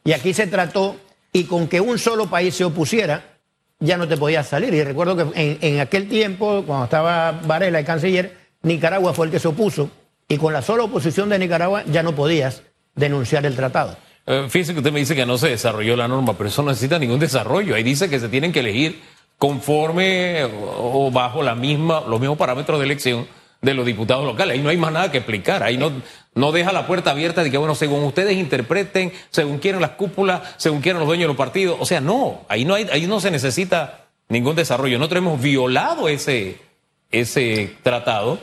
y 0.02 0.10
aquí 0.10 0.34
se 0.34 0.48
trató 0.48 0.96
y 1.32 1.44
con 1.44 1.68
que 1.68 1.80
un 1.80 1.98
solo 1.98 2.26
país 2.26 2.54
se 2.54 2.64
opusiera, 2.64 3.38
ya 3.78 3.96
no 3.96 4.06
te 4.06 4.16
podías 4.16 4.46
salir. 4.46 4.72
Y 4.74 4.82
recuerdo 4.84 5.16
que 5.16 5.58
en, 5.60 5.80
aquel 5.80 6.08
tiempo, 6.08 6.62
cuando 6.66 6.84
estaba 6.84 7.32
Varela, 7.32 7.80
el 7.80 7.84
canciller, 7.84 8.36
Nicaragua 8.62 9.12
fue 9.12 9.26
el 9.26 9.32
que 9.32 9.38
se 9.38 9.48
opuso 9.48 9.90
y 10.28 10.36
con 10.36 10.52
la 10.52 10.62
sola 10.62 10.84
oposición 10.84 11.28
de 11.28 11.38
Nicaragua 11.38 11.82
ya 11.86 12.02
no 12.02 12.14
podías 12.14 12.62
denunciar 12.94 13.44
el 13.44 13.56
tratado. 13.56 13.96
Eh, 14.26 14.46
fíjese 14.48 14.72
que 14.72 14.78
usted 14.78 14.92
me 14.92 15.00
dice 15.00 15.16
que 15.16 15.26
no 15.26 15.36
se 15.36 15.48
desarrolló 15.48 15.96
la 15.96 16.06
norma, 16.06 16.34
pero 16.36 16.48
eso 16.48 16.62
no 16.62 16.70
necesita 16.70 16.98
ningún 16.98 17.18
desarrollo. 17.18 17.74
Ahí 17.74 17.82
dice 17.82 18.08
que 18.08 18.20
se 18.20 18.28
tienen 18.28 18.52
que 18.52 18.60
elegir 18.60 19.02
conforme 19.36 20.44
o, 20.44 21.10
bajo 21.10 21.42
la 21.42 21.56
misma, 21.56 22.02
los 22.06 22.20
mismos 22.20 22.38
parámetros 22.38 22.78
de 22.78 22.84
elección 22.84 23.26
de 23.60 23.74
los 23.74 23.84
diputados 23.84 24.24
locales. 24.24 24.54
Ahí 24.54 24.62
no 24.62 24.68
hay 24.68 24.76
más 24.76 24.92
nada 24.92 25.10
que 25.10 25.18
explicar. 25.18 25.64
Ahí 25.64 25.76
no, 25.76 25.90
no 26.34 26.52
deja 26.52 26.72
la 26.72 26.86
puerta 26.86 27.10
abierta 27.10 27.42
de 27.42 27.50
que, 27.50 27.58
bueno, 27.58 27.74
según 27.74 28.02
ustedes 28.04 28.36
interpreten, 28.36 29.12
según 29.30 29.58
quieran 29.58 29.82
las 29.82 29.92
cúpulas, 29.92 30.42
según 30.56 30.80
quieran 30.80 31.00
los 31.00 31.06
dueños 31.06 31.24
de 31.24 31.28
los 31.28 31.36
partidos. 31.36 31.76
O 31.78 31.86
sea, 31.86 32.00
no, 32.00 32.42
ahí 32.48 32.64
no, 32.64 32.74
hay, 32.74 32.88
ahí 32.90 33.06
no 33.06 33.20
se 33.20 33.30
necesita 33.30 34.06
ningún 34.28 34.56
desarrollo. 34.56 34.98
Nosotros 34.98 35.18
hemos 35.18 35.40
violado 35.40 36.08
ese, 36.08 36.58
ese 37.10 37.76
tratado. 37.82 38.38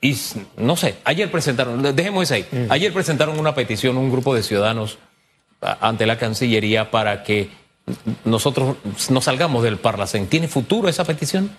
Y 0.00 0.16
no 0.56 0.76
sé, 0.76 0.96
ayer 1.04 1.30
presentaron, 1.30 1.94
dejemos 1.94 2.24
eso 2.24 2.34
ahí, 2.34 2.66
ayer 2.70 2.92
presentaron 2.92 3.38
una 3.38 3.54
petición 3.54 3.96
un 3.96 4.10
grupo 4.10 4.34
de 4.34 4.42
ciudadanos 4.42 4.98
ante 5.60 6.06
la 6.06 6.18
Cancillería 6.18 6.90
para 6.90 7.22
que 7.22 7.50
nosotros 8.24 8.76
no 9.10 9.20
salgamos 9.20 9.62
del 9.62 9.76
Parlacén. 9.76 10.26
¿Tiene 10.26 10.48
futuro 10.48 10.88
esa 10.88 11.04
petición? 11.04 11.50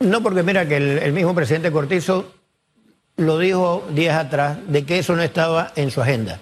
No, 0.00 0.22
porque 0.22 0.42
mira 0.42 0.66
que 0.66 0.76
el, 0.76 1.12
mismo 1.12 1.34
presidente 1.34 1.70
Cortizo 1.70 2.32
lo 3.16 3.38
dijo 3.38 3.84
días 3.90 4.16
atrás 4.16 4.58
de 4.66 4.84
que 4.84 4.98
eso 4.98 5.14
no 5.14 5.22
estaba 5.22 5.72
en 5.76 5.90
su 5.90 6.00
agenda. 6.02 6.40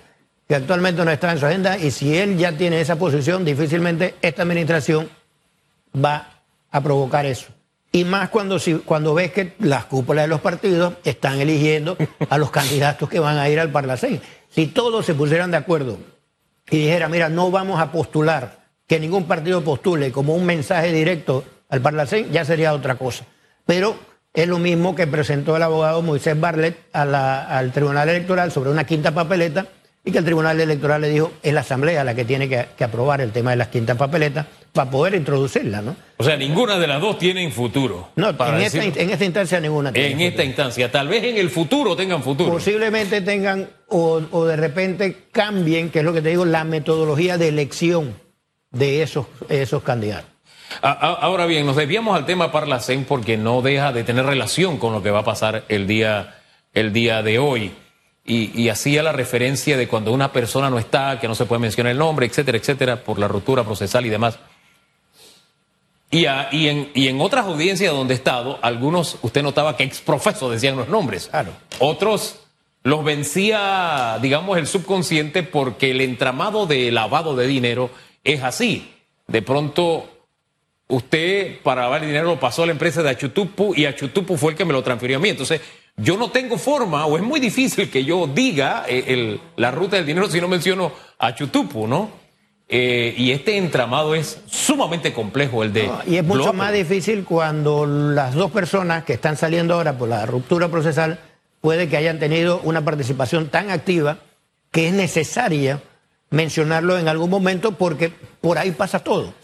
que 0.49 0.57
actualmente 0.57 1.05
no 1.05 1.11
está 1.11 1.33
en 1.33 1.39
su 1.39 1.47
agenda 1.47 1.79
y 1.79 1.91
si 1.91 2.17
él 2.19 2.37
ya 2.37 2.53
tiene 2.53 2.81
esa 2.81 2.97
posición, 2.97 3.45
difícilmente 3.45 4.17
esta 4.21 4.43
administración 4.43 5.09
va 5.95 6.43
a 6.71 6.81
provocar 6.81 7.25
eso. 7.25 7.49
Y 7.91 8.05
más 8.05 8.31
cuando, 8.31 8.59
cuando 8.85 9.15
ves 9.15 9.33
que 9.33 9.55
las 9.61 9.85
cúpulas 9.85 10.25
de 10.25 10.29
los 10.29 10.41
partidos 10.41 10.95
están 11.05 11.41
eligiendo 11.41 11.97
a 12.29 12.39
los 12.39 12.51
candidatos 12.51 13.09
que 13.09 13.21
van 13.21 13.39
a 13.39 13.49
ir 13.49 13.61
al 13.61 13.71
Parlacén. 13.71 14.21
Si 14.51 14.67
todos 14.67 15.05
se 15.05 15.15
pusieran 15.15 15.51
de 15.51 15.59
acuerdo 15.59 15.99
y 16.71 16.79
dijera, 16.79 17.09
mira, 17.09 17.29
no 17.29 17.51
vamos 17.51 17.81
a 17.81 17.93
postular, 17.93 18.63
que 18.87 18.99
ningún 18.99 19.25
partido 19.25 19.63
postule 19.63 20.11
como 20.11 20.35
un 20.35 20.45
mensaje 20.45 20.93
directo 20.93 21.45
al 21.69 21.81
Parlacén, 21.81 22.31
ya 22.33 22.45
sería 22.45 22.73
otra 22.73 22.97
cosa. 22.97 23.25
Pero 23.65 23.97
es 24.35 24.49
lo 24.49 24.59
mismo 24.59 24.95
que 24.95 25.07
presentó 25.07 25.57
el 25.57 25.63
abogado 25.63 26.03
Moisés 26.03 26.39
Barlet 26.39 26.77
al 26.93 27.73
Tribunal 27.73 28.09
Electoral 28.09 28.51
sobre 28.51 28.71
una 28.71 28.85
quinta 28.85 29.13
papeleta 29.13 29.67
y 30.05 30.11
que 30.11 30.19
el 30.19 30.25
Tribunal 30.25 30.61
Electoral 30.61 31.01
le 31.01 31.11
dijo 31.11 31.33
es 31.43 31.53
la 31.53 31.61
Asamblea 31.61 32.03
la 32.03 32.15
que 32.15 32.25
tiene 32.25 32.49
que, 32.49 32.85
aprobar 32.85 33.21
el 33.21 33.31
tema 33.31 33.51
de 33.51 33.57
las 33.57 33.69
quintas 33.69 33.97
papeletas 33.97 34.47
para 34.73 34.91
poder 34.91 35.15
introducirla, 35.15 35.83
¿no? 35.83 35.95
O 36.17 36.25
sea, 36.25 36.37
ninguna 36.37 36.79
de 36.79 36.87
las 36.87 37.01
dos 37.01 37.19
tienen 37.19 37.53
futuro. 37.53 38.09
No, 38.17 38.31
en, 38.31 38.61
esta, 38.63 39.25
instancia 39.25 39.61
ninguna 39.61 39.93
tiene 39.93 40.13
En 40.13 40.21
esta 40.21 40.43
instancia, 40.43 40.91
tal 40.91 41.09
vez 41.09 41.23
en 41.25 41.37
el 41.37 41.51
futuro 41.51 41.95
tengan 41.95 42.23
futuro. 42.23 42.51
Posiblemente 42.51 43.21
tengan 43.21 43.69
o, 43.89 44.21
de 44.47 44.57
repente 44.57 45.27
cambien, 45.31 45.91
que 45.91 45.99
es 45.99 46.05
lo 46.05 46.15
que 46.15 46.23
te 46.23 46.31
digo, 46.31 46.47
la 46.47 46.65
metodología 46.65 47.37
de 47.37 47.49
elección 47.49 48.15
de 48.71 49.03
esos, 49.03 49.27
esos 49.51 49.83
candidatos. 49.83 50.32
Ahora 50.81 51.47
bien, 51.47 51.67
nos 51.67 51.77
desviamos 51.77 52.17
al 52.17 52.27
tema 52.27 52.51
Parlacén 52.53 53.05
porque 53.05 53.37
no 53.37 53.63
deja 53.63 53.93
de 53.93 54.05
tener 54.05 54.25
relación 54.25 54.79
con 54.79 54.93
lo 54.93 55.03
que 55.03 55.11
va 55.11 55.21
a 55.21 55.25
pasar 55.25 55.65
el 55.69 55.87
día, 55.87 56.39
el 56.73 56.93
día 56.93 57.23
de 57.23 57.39
hoy 57.39 57.73
y, 58.25 58.69
hacía 58.69 59.03
la 59.03 59.13
referencia 59.13 59.77
de 59.77 59.89
cuando 59.89 60.13
una 60.13 60.33
persona 60.33 60.71
no 60.71 60.79
está, 60.79 61.19
que 61.19 61.29
no 61.29 61.35
se 61.35 61.45
puede 61.45 61.61
mencionar 61.61 61.93
el 61.93 61.99
nombre, 61.99 62.27
etcétera, 62.27 62.59
etcétera, 62.59 63.03
por 63.03 63.19
la 63.19 63.29
ruptura 63.29 63.65
procesal 63.65 64.07
y 64.07 64.11
demás. 64.11 64.39
Y, 66.11 66.27
y, 66.53 66.69
en, 66.69 66.91
y 66.95 67.09
en 67.09 67.21
otras 67.21 67.47
audiencias 67.47 67.93
donde 67.93 68.15
he 68.15 68.17
estado, 68.17 68.59
algunos, 68.63 69.19
usted 69.23 69.43
notaba 69.43 69.77
que 69.77 69.85
exprofesos 69.85 70.53
decían 70.53 70.77
los 70.77 70.89
nombres. 70.89 71.29
Claro. 71.29 71.53
Otros 71.79 72.41
los 72.85 73.03
vencía, 73.03 74.19
digamos, 74.21 74.59
el 74.59 74.67
subconsciente 74.67 75.43
porque 75.43 75.91
el 75.91 76.01
entramado 76.01 76.67
de 76.67 76.93
lavado 76.93 77.35
de 77.35 77.47
dinero 77.47 77.91
es 78.25 78.43
así. 78.43 78.93
De 79.27 79.41
pronto, 79.41 80.12
usted 80.93 81.61
para 81.63 81.83
lavar 81.83 82.03
el 82.03 82.09
dinero 82.09 82.27
lo 82.27 82.39
pasó 82.39 82.63
a 82.63 82.67
la 82.67 82.73
empresa 82.73 83.03
de 83.03 83.11
Achutupu 83.11 83.75
y 83.75 83.87
Achutupu 83.87 84.37
fue 84.37 84.53
el 84.53 84.59
que 84.59 84.65
me 84.65 84.73
lo 84.73 84.83
transfirió 84.83 85.17
a 85.17 85.21
mí. 85.21 85.31
Entonces, 85.31 85.61
yo 85.97 86.17
no 86.17 86.31
tengo 86.31 86.59
forma 86.59 87.07
o 87.07 87.17
es 87.17 87.23
muy 87.23 87.41
difícil 87.41 87.91
que 87.91 88.05
yo 88.05 88.27
diga 88.27 88.85
eh, 88.87 89.39
la 89.57 89.71
ruta 89.71 89.97
del 89.97 90.07
dinero 90.07 90.29
si 90.29 90.41
no 90.41 90.49
menciono 90.49 90.93
a 91.19 91.35
Chutupu, 91.35 91.87
¿no? 91.87 92.11
Eh, 92.69 93.15
y 93.17 93.33
este 93.33 93.57
entramado 93.57 94.15
es 94.15 94.41
sumamente 94.47 95.13
complejo, 95.13 95.63
el 95.63 95.73
de... 95.73 95.91
y 96.07 96.17
es 96.17 96.25
mucho 96.25 96.55
más 96.55 96.73
difícil 96.73 97.25
cuando 97.25 97.85
las 97.85 98.35
dos 98.35 98.51
personas 98.51 99.05
que 99.05 99.13
están 99.13 99.37
saliendo 99.37 99.75
ahora 99.75 99.99
por 99.99 100.09
la 100.09 100.25
ruptura 100.25 100.69
procesal 100.69 101.21
puede 101.61 101.89
que 101.89 101.97
hayan 101.97 102.19
tenido 102.19 102.61
una 102.65 102.83
participación 102.83 103.49
tan 103.49 103.71
activa 103.71 104.19
que 104.71 104.89
es 104.89 104.95
necesaria 104.95 105.83
mencionarlo 106.31 106.99
en 106.99 107.09
algún 107.09 107.29
momento 107.29 107.73
porque 107.73 108.13
por 108.41 108.59
ahí 108.59 108.71
pasa 108.71 109.01
todo. 109.01 109.35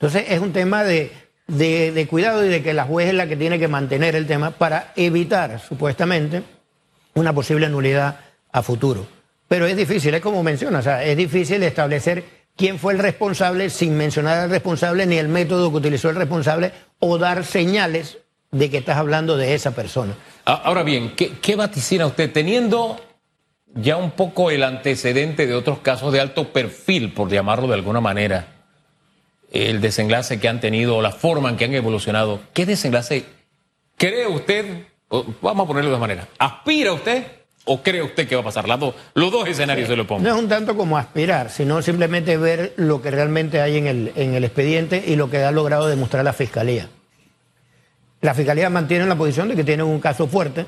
Entonces 0.00 0.24
es 0.28 0.40
un 0.40 0.52
tema 0.52 0.82
de 0.82 1.12
de, 1.56 2.06
cuidado 2.08 2.44
y 2.44 2.48
de 2.48 2.62
que 2.62 2.74
la 2.74 2.84
juez 2.84 3.08
es 3.08 3.14
la 3.14 3.26
que 3.26 3.36
tiene 3.36 3.58
que 3.58 3.68
mantener 3.68 4.14
el 4.14 4.26
tema 4.26 4.52
para 4.52 4.92
evitar, 4.96 5.60
supuestamente, 5.60 6.42
una 7.14 7.32
posible 7.32 7.68
nulidad 7.68 8.20
a 8.52 8.62
futuro. 8.62 9.06
Pero 9.48 9.66
es 9.66 9.76
difícil, 9.76 10.14
es 10.14 10.20
como 10.20 10.42
menciona, 10.42 11.02
es 11.02 11.16
difícil 11.16 11.62
establecer 11.62 12.24
quién 12.56 12.78
fue 12.78 12.92
el 12.92 13.00
responsable 13.00 13.68
sin 13.70 13.96
mencionar 13.96 14.38
al 14.38 14.50
responsable 14.50 15.06
ni 15.06 15.16
el 15.16 15.28
método 15.28 15.70
que 15.70 15.78
utilizó 15.78 16.10
el 16.10 16.16
responsable 16.16 16.72
o 17.00 17.18
dar 17.18 17.44
señales 17.44 18.18
de 18.52 18.70
que 18.70 18.78
estás 18.78 18.96
hablando 18.96 19.36
de 19.36 19.54
esa 19.54 19.72
persona. 19.72 20.14
Ahora 20.44 20.82
bien, 20.82 21.14
¿qué, 21.16 21.32
qué 21.40 21.56
vaticina 21.56 22.06
usted 22.06 22.32
teniendo 22.32 23.00
ya 23.74 23.96
un 23.96 24.12
poco 24.12 24.50
el 24.50 24.62
antecedente 24.62 25.46
de 25.46 25.54
otros 25.54 25.78
casos 25.80 26.12
de 26.12 26.20
alto 26.20 26.52
perfil, 26.52 27.12
por 27.12 27.28
llamarlo 27.28 27.68
de 27.68 27.74
alguna 27.74 28.00
manera? 28.00 28.59
El 29.50 29.80
desenlace 29.80 30.38
que 30.38 30.48
han 30.48 30.60
tenido, 30.60 31.02
la 31.02 31.12
forma 31.12 31.50
en 31.50 31.56
que 31.56 31.64
han 31.64 31.74
evolucionado. 31.74 32.40
¿Qué 32.52 32.66
desenlace 32.66 33.24
cree 33.96 34.26
usted? 34.26 34.86
Vamos 35.42 35.64
a 35.64 35.66
ponerlo 35.66 35.90
de 35.90 35.98
manera. 35.98 36.28
¿Aspira 36.38 36.92
usted 36.92 37.24
o 37.64 37.82
cree 37.82 38.02
usted 38.02 38.28
que 38.28 38.36
va 38.36 38.42
a 38.42 38.44
pasar? 38.44 38.66
los 38.68 39.32
dos 39.32 39.48
escenarios 39.48 39.88
se 39.88 39.96
lo 39.96 40.06
pongo. 40.06 40.22
No 40.22 40.34
es 40.34 40.40
un 40.40 40.48
tanto 40.48 40.76
como 40.76 40.96
aspirar, 40.96 41.50
sino 41.50 41.82
simplemente 41.82 42.36
ver 42.36 42.72
lo 42.76 43.02
que 43.02 43.10
realmente 43.10 43.60
hay 43.60 43.76
en 43.76 43.86
el, 43.86 44.12
en 44.16 44.34
el 44.34 44.44
expediente 44.44 45.02
y 45.06 45.16
lo 45.16 45.30
que 45.30 45.38
ha 45.38 45.50
logrado 45.50 45.88
demostrar 45.88 46.24
la 46.24 46.32
Fiscalía. 46.32 46.88
La 48.20 48.34
Fiscalía 48.34 48.70
mantiene 48.70 49.06
la 49.06 49.16
posición 49.16 49.48
de 49.48 49.56
que 49.56 49.64
tiene 49.64 49.82
un 49.82 49.98
caso 49.98 50.28
fuerte 50.28 50.66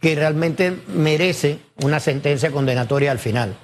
que 0.00 0.14
realmente 0.14 0.76
merece 0.88 1.58
una 1.82 2.00
sentencia 2.00 2.50
condenatoria 2.50 3.10
al 3.10 3.18
final 3.18 3.56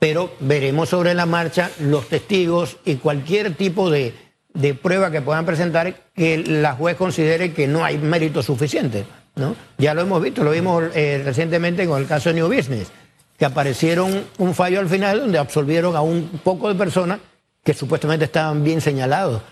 pero 0.00 0.32
veremos 0.40 0.88
sobre 0.88 1.14
la 1.14 1.26
marcha 1.26 1.70
los 1.78 2.08
testigos 2.08 2.78
y 2.86 2.96
cualquier 2.96 3.54
tipo 3.54 3.90
de, 3.90 4.14
prueba 4.82 5.10
que 5.10 5.20
puedan 5.20 5.44
presentar 5.44 5.94
que 6.14 6.38
la 6.38 6.72
juez 6.72 6.96
considere 6.96 7.52
que 7.52 7.68
no 7.68 7.84
hay 7.84 7.98
mérito 7.98 8.42
suficiente. 8.42 9.04
¿no? 9.36 9.54
Ya 9.76 9.94
lo 9.94 10.00
hemos 10.00 10.20
visto, 10.22 10.42
lo 10.42 10.50
vimos 10.52 10.84
eh, 10.94 11.20
recientemente 11.22 11.86
con 11.86 12.00
el 12.00 12.08
caso 12.08 12.30
de 12.30 12.36
New 12.36 12.48
Business, 12.48 12.90
que 13.38 13.44
aparecieron 13.44 14.24
un 14.38 14.54
fallo 14.54 14.80
al 14.80 14.88
final 14.88 15.20
donde 15.20 15.38
absolvieron 15.38 15.94
a 15.94 16.00
un 16.00 16.40
poco 16.42 16.68
de 16.68 16.74
personas 16.76 17.20
que 17.62 17.74
supuestamente 17.74 18.24
estaban 18.24 18.64
bien 18.64 18.80
señalados 18.80 19.42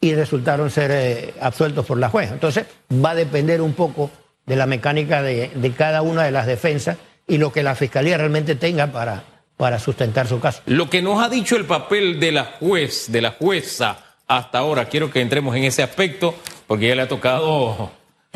y 0.00 0.14
resultaron 0.14 0.70
ser 0.70 0.92
eh, 0.92 1.34
absueltos 1.40 1.84
por 1.84 1.98
la 1.98 2.08
juez. 2.08 2.30
Entonces 2.30 2.66
va 2.92 3.10
a 3.10 3.14
depender 3.16 3.60
un 3.60 3.72
poco 3.72 4.12
de 4.46 4.54
la 4.54 4.66
mecánica 4.66 5.22
de 5.22 5.74
cada 5.76 6.02
una 6.02 6.22
de 6.22 6.30
las 6.30 6.46
defensas 6.46 6.98
y 7.26 7.38
lo 7.38 7.50
que 7.50 7.64
la 7.64 7.74
fiscalía 7.74 8.16
realmente 8.16 8.54
tenga 8.54 8.86
para 8.86 9.24
para 9.56 9.78
sustentar 9.78 10.26
su 10.26 10.40
caso. 10.40 10.62
Lo 10.66 10.90
que 10.90 11.02
nos 11.02 11.22
ha 11.22 11.28
dicho 11.28 11.56
el 11.56 11.64
papel 11.64 12.20
de 12.20 12.32
la 12.32 12.44
juez, 12.44 13.10
de 13.10 13.22
la 13.22 13.32
jueza 13.32 13.98
hasta 14.26 14.58
ahora, 14.58 14.86
quiero 14.86 15.10
que 15.10 15.20
entremos 15.20 15.54
en 15.56 15.64
ese 15.64 15.82
aspecto, 15.82 16.34
porque 16.66 16.88
ya 16.88 16.94
le 16.94 17.02
ha 17.02 17.08
tocado, 17.08 17.90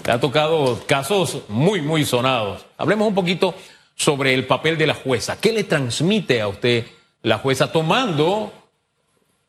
le 0.04 0.12
ha 0.12 0.20
tocado 0.20 0.82
casos 0.86 1.42
muy, 1.48 1.82
muy 1.82 2.04
sonados. 2.04 2.64
Hablemos 2.78 3.08
un 3.08 3.14
poquito 3.14 3.54
sobre 3.94 4.32
el 4.34 4.46
papel 4.46 4.78
de 4.78 4.86
la 4.86 4.94
jueza. 4.94 5.38
¿Qué 5.38 5.52
le 5.52 5.64
transmite 5.64 6.40
a 6.40 6.48
usted 6.48 6.86
la 7.22 7.38
jueza 7.38 7.70
tomando 7.70 8.52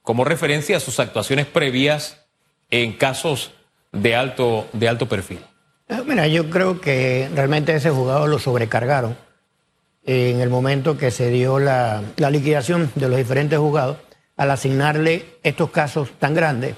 como 0.02 0.26
referencia 0.26 0.80
sus 0.80 1.00
actuaciones 1.00 1.46
previas 1.46 2.18
en 2.70 2.94
casos 2.94 3.52
de 3.94 4.16
alto, 4.16 4.68
de 4.74 4.90
alto 4.90 5.08
perfil? 5.08 5.40
Eh, 5.88 6.02
mira, 6.06 6.28
yo 6.28 6.50
creo 6.50 6.82
que 6.82 7.30
realmente 7.34 7.74
ese 7.76 7.92
jugador 7.92 8.28
lo 8.28 8.40
sobrecargaron 8.40 9.16
en 10.06 10.40
el 10.40 10.50
momento 10.50 10.98
que 10.98 11.12
se 11.12 11.30
dio 11.30 11.60
la, 11.60 12.02
liquidación 12.18 12.92
de 12.96 13.08
los 13.08 13.18
diferentes 13.18 13.60
juzgados 13.60 13.98
al 14.36 14.52
asignarle 14.52 15.26
estos 15.44 15.70
casos 15.70 16.10
tan 16.20 16.34
grandes 16.34 16.76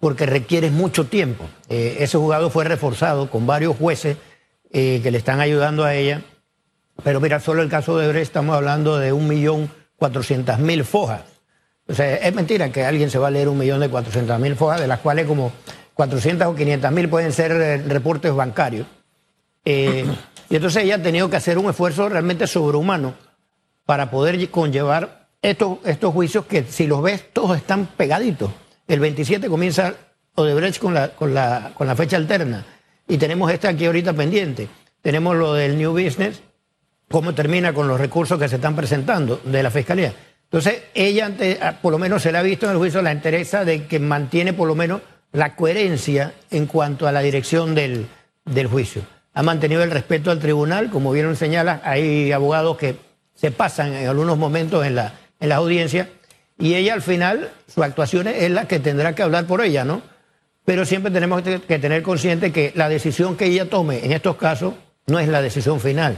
porque 0.00 0.26
requiere 0.26 0.70
mucho 0.70 1.06
tiempo. 1.06 1.44
Eh, 1.68 1.98
ese 2.00 2.18
juzgado 2.18 2.50
fue 2.50 2.64
reforzado 2.64 3.30
con 3.30 3.46
varios 3.46 3.76
jueces 3.76 4.16
eh, 4.72 5.00
que 5.02 5.10
le 5.10 5.18
están 5.18 5.40
ayudando 5.40 5.84
a 5.84 5.94
ella, 5.94 6.22
pero 7.02 7.20
mira, 7.20 7.40
solo 7.40 7.62
el 7.62 7.68
caso 7.68 7.96
de 7.98 8.08
Brecht 8.08 8.28
estamos 8.28 8.56
hablando 8.56 8.98
de 8.98 9.12
un 9.12 9.28
millón 9.28 9.70
cuatrocientas 9.96 10.58
mil 10.58 10.84
fojas. 10.84 11.22
O 11.88 11.94
sea, 11.94 12.16
es 12.16 12.34
mentira 12.34 12.70
que 12.70 12.84
alguien 12.84 13.10
se 13.10 13.18
va 13.18 13.28
a 13.28 13.30
leer 13.30 13.48
un 13.48 13.58
millón 13.58 13.80
de 13.80 13.88
cuatrocientas 13.88 14.40
mil 14.40 14.56
fojas, 14.56 14.80
de 14.80 14.88
las 14.88 15.00
cuales 15.00 15.26
como 15.26 15.52
400 15.94 16.48
o 16.48 16.54
500 16.54 16.92
mil 16.92 17.08
pueden 17.08 17.32
ser 17.32 17.52
eh, 17.52 17.78
reportes 17.78 18.34
bancarios. 18.34 18.86
Y 20.48 20.56
entonces 20.56 20.84
ella 20.84 20.96
ha 20.96 21.02
tenido 21.02 21.28
que 21.28 21.36
hacer 21.36 21.58
un 21.58 21.68
esfuerzo 21.68 22.08
realmente 22.08 22.46
sobrehumano 22.46 23.14
para 23.84 24.10
poder 24.10 24.48
conllevar 24.50 25.28
estos, 25.42 25.78
estos 25.84 26.12
juicios 26.12 26.46
que 26.46 26.64
si 26.64 26.86
los 26.86 27.02
ves 27.02 27.32
todos 27.32 27.56
están 27.56 27.86
pegaditos. 27.86 28.50
El 28.86 29.00
27 29.00 29.48
comienza 29.48 29.94
Odebrecht 30.34 30.80
con 30.80 30.94
la, 30.94 31.08
con 31.08 31.34
la, 31.34 31.72
con 31.74 31.86
la 31.86 31.96
fecha 31.96 32.16
alterna 32.16 32.64
y 33.08 33.16
tenemos 33.18 33.50
esta 33.50 33.70
aquí 33.70 33.86
ahorita 33.86 34.12
pendiente. 34.12 34.68
Tenemos 35.02 35.36
lo 35.36 35.54
del 35.54 35.78
New 35.78 35.92
Business, 35.92 36.42
cómo 37.08 37.34
termina 37.34 37.72
con 37.72 37.88
los 37.88 38.00
recursos 38.00 38.38
que 38.38 38.48
se 38.48 38.56
están 38.56 38.74
presentando 38.74 39.40
de 39.44 39.62
la 39.62 39.70
Fiscalía. 39.70 40.14
Entonces, 40.44 40.82
ella, 40.94 41.32
ah, 41.60 41.74
por 41.82 41.92
lo 41.92 41.98
menos 41.98 42.22
se 42.22 42.30
le 42.30 42.38
ha 42.38 42.42
visto 42.42 42.66
en 42.66 42.72
el 42.72 42.78
juicio 42.78 43.02
la 43.02 43.12
interés 43.12 43.52
de 43.64 43.86
que 43.86 43.98
mantiene 43.98 44.52
por 44.52 44.68
lo 44.68 44.76
menos 44.76 45.00
la 45.32 45.56
coherencia 45.56 46.34
en 46.50 46.66
cuanto 46.66 47.06
a 47.06 47.12
la 47.12 47.20
dirección 47.20 47.74
del, 47.74 48.06
del 48.44 48.68
juicio 48.68 49.02
ha 49.36 49.42
mantenido 49.42 49.82
el 49.82 49.90
respeto 49.90 50.30
al 50.30 50.38
tribunal, 50.38 50.88
como 50.88 51.12
vieron 51.12 51.36
señala, 51.36 51.82
hay 51.84 52.32
abogados 52.32 52.78
que 52.78 52.96
se 53.34 53.50
pasan 53.50 53.92
en 53.92 54.08
algunos 54.08 54.38
momentos 54.38 54.86
en 54.86 54.94
la, 54.94 55.12
en 55.38 55.50
las 55.50 55.58
audiencias, 55.58 56.08
y 56.58 56.74
ella 56.74 56.94
al 56.94 57.02
final, 57.02 57.50
su 57.68 57.82
actuación 57.82 58.28
es 58.28 58.50
la 58.50 58.66
que 58.66 58.80
tendrá 58.80 59.14
que 59.14 59.22
hablar 59.22 59.46
por 59.46 59.62
ella, 59.62 59.84
¿no? 59.84 60.00
Pero 60.64 60.86
siempre 60.86 61.12
tenemos 61.12 61.42
que 61.42 61.78
tener 61.78 62.02
consciente 62.02 62.50
que 62.50 62.72
la 62.76 62.88
decisión 62.88 63.36
que 63.36 63.44
ella 63.44 63.68
tome 63.68 64.06
en 64.06 64.12
estos 64.12 64.36
casos 64.36 64.72
no 65.06 65.18
es 65.18 65.28
la 65.28 65.42
decisión 65.42 65.80
final. 65.80 66.16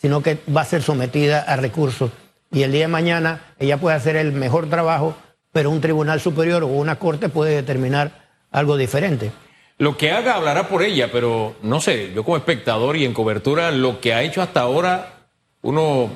sino 0.00 0.22
que 0.22 0.38
va 0.54 0.62
a 0.62 0.64
ser 0.64 0.82
sometida 0.82 1.40
a 1.40 1.56
recursos. 1.56 2.10
Y 2.50 2.62
el 2.62 2.72
día 2.72 2.82
de 2.82 2.88
mañana 2.88 3.40
ella 3.58 3.76
puede 3.76 3.96
hacer 3.96 4.16
el 4.16 4.32
mejor 4.32 4.68
trabajo, 4.70 5.14
pero 5.52 5.70
un 5.70 5.80
tribunal 5.80 6.20
superior 6.20 6.62
o 6.62 6.68
una 6.68 6.96
corte 6.96 7.28
puede 7.28 7.54
determinar 7.54 8.28
algo 8.50 8.76
diferente. 8.76 9.30
Lo 9.80 9.96
que 9.96 10.12
haga 10.12 10.34
hablará 10.34 10.68
por 10.68 10.82
ella, 10.82 11.08
pero 11.10 11.56
no 11.62 11.80
sé, 11.80 12.12
yo 12.14 12.22
como 12.22 12.36
espectador 12.36 12.98
y 12.98 13.06
en 13.06 13.14
cobertura, 13.14 13.70
lo 13.70 13.98
que 13.98 14.12
ha 14.12 14.22
hecho 14.22 14.42
hasta 14.42 14.60
ahora, 14.60 15.24
uno, 15.62 16.10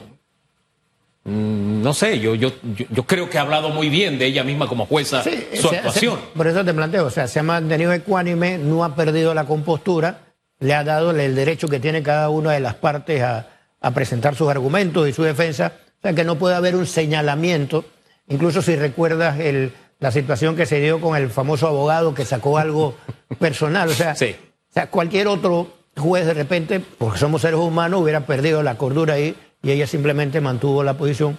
mm, 1.25 1.80
no 1.80 1.94
sé, 1.94 2.21
yo, 2.21 2.35
yo, 2.35 2.50
yo, 2.62 3.04
creo 3.04 3.30
que 3.30 3.38
ha 3.38 3.40
hablado 3.40 3.71
muy 3.71 3.88
bien 3.88 4.18
de 4.18 4.26
ella 4.26 4.44
misma 4.44 4.68
como 4.68 4.85
jueza 4.85 5.23
su 5.23 5.68
actuación. 5.71 6.18
por 6.37 6.47
eso 6.47 6.62
te 6.62 6.75
planteo, 6.75 7.06
o 7.06 7.11
sea, 7.11 7.26
se 7.26 7.40
ha 7.40 7.42
mantenido 7.42 7.94
ecuánime, 7.94 8.59
no 8.59 8.85
ha 8.85 8.94
perdido 8.94 9.33
la 9.33 9.47
compostura, 9.47 10.18
le 10.59 10.75
ha 10.75 10.85
dado 10.85 11.12
el 11.12 11.35
derecho 11.35 11.66
que 11.66 11.80
tiene 11.80 12.02
cada 12.02 12.28
una 12.28 12.52
de 12.52 12.61
las 12.61 12.75
partes 12.75 13.23
a, 13.23 13.49
a 13.80 13.90
presentar 13.92 14.35
sus 14.35 14.50
argumentos 14.50 15.09
y 15.09 15.14
su 15.14 15.23
defensa, 15.23 15.73
o 16.00 16.02
sea, 16.02 16.12
que 16.12 16.25
no 16.25 16.37
puede 16.37 16.54
haber 16.54 16.76
un 16.76 16.85
señalamiento, 16.85 17.87
incluso 18.28 18.61
si 18.61 18.76
recuerdas 18.76 19.40
el 19.40 19.73
la 20.04 20.12
situación 20.12 20.54
que 20.54 20.66
se 20.66 20.80
dio 20.80 21.00
con 21.00 21.16
el 21.16 21.30
famoso 21.30 21.66
abogado 21.66 22.12
que 22.12 22.26
sacó 22.26 22.58
algo 22.58 22.94
personal. 23.38 23.88
O 23.88 23.94
sea, 23.94 24.12
o 24.12 24.73
sea, 24.75 24.90
cualquier 24.90 25.28
otro 25.28 25.68
juez 25.96 26.26
de 26.26 26.34
repente, 26.34 26.78
porque 26.78 27.18
somos 27.18 27.40
seres 27.40 27.58
humanos, 27.58 28.02
hubiera 28.02 28.26
perdido 28.26 28.62
la 28.62 28.76
cordura 28.76 29.14
ahí 29.14 29.34
y 29.62 29.70
ella 29.70 29.87
simplemente 29.87 30.42
mantuvo 30.42 30.84
la 30.84 30.99
posición. 30.99 31.38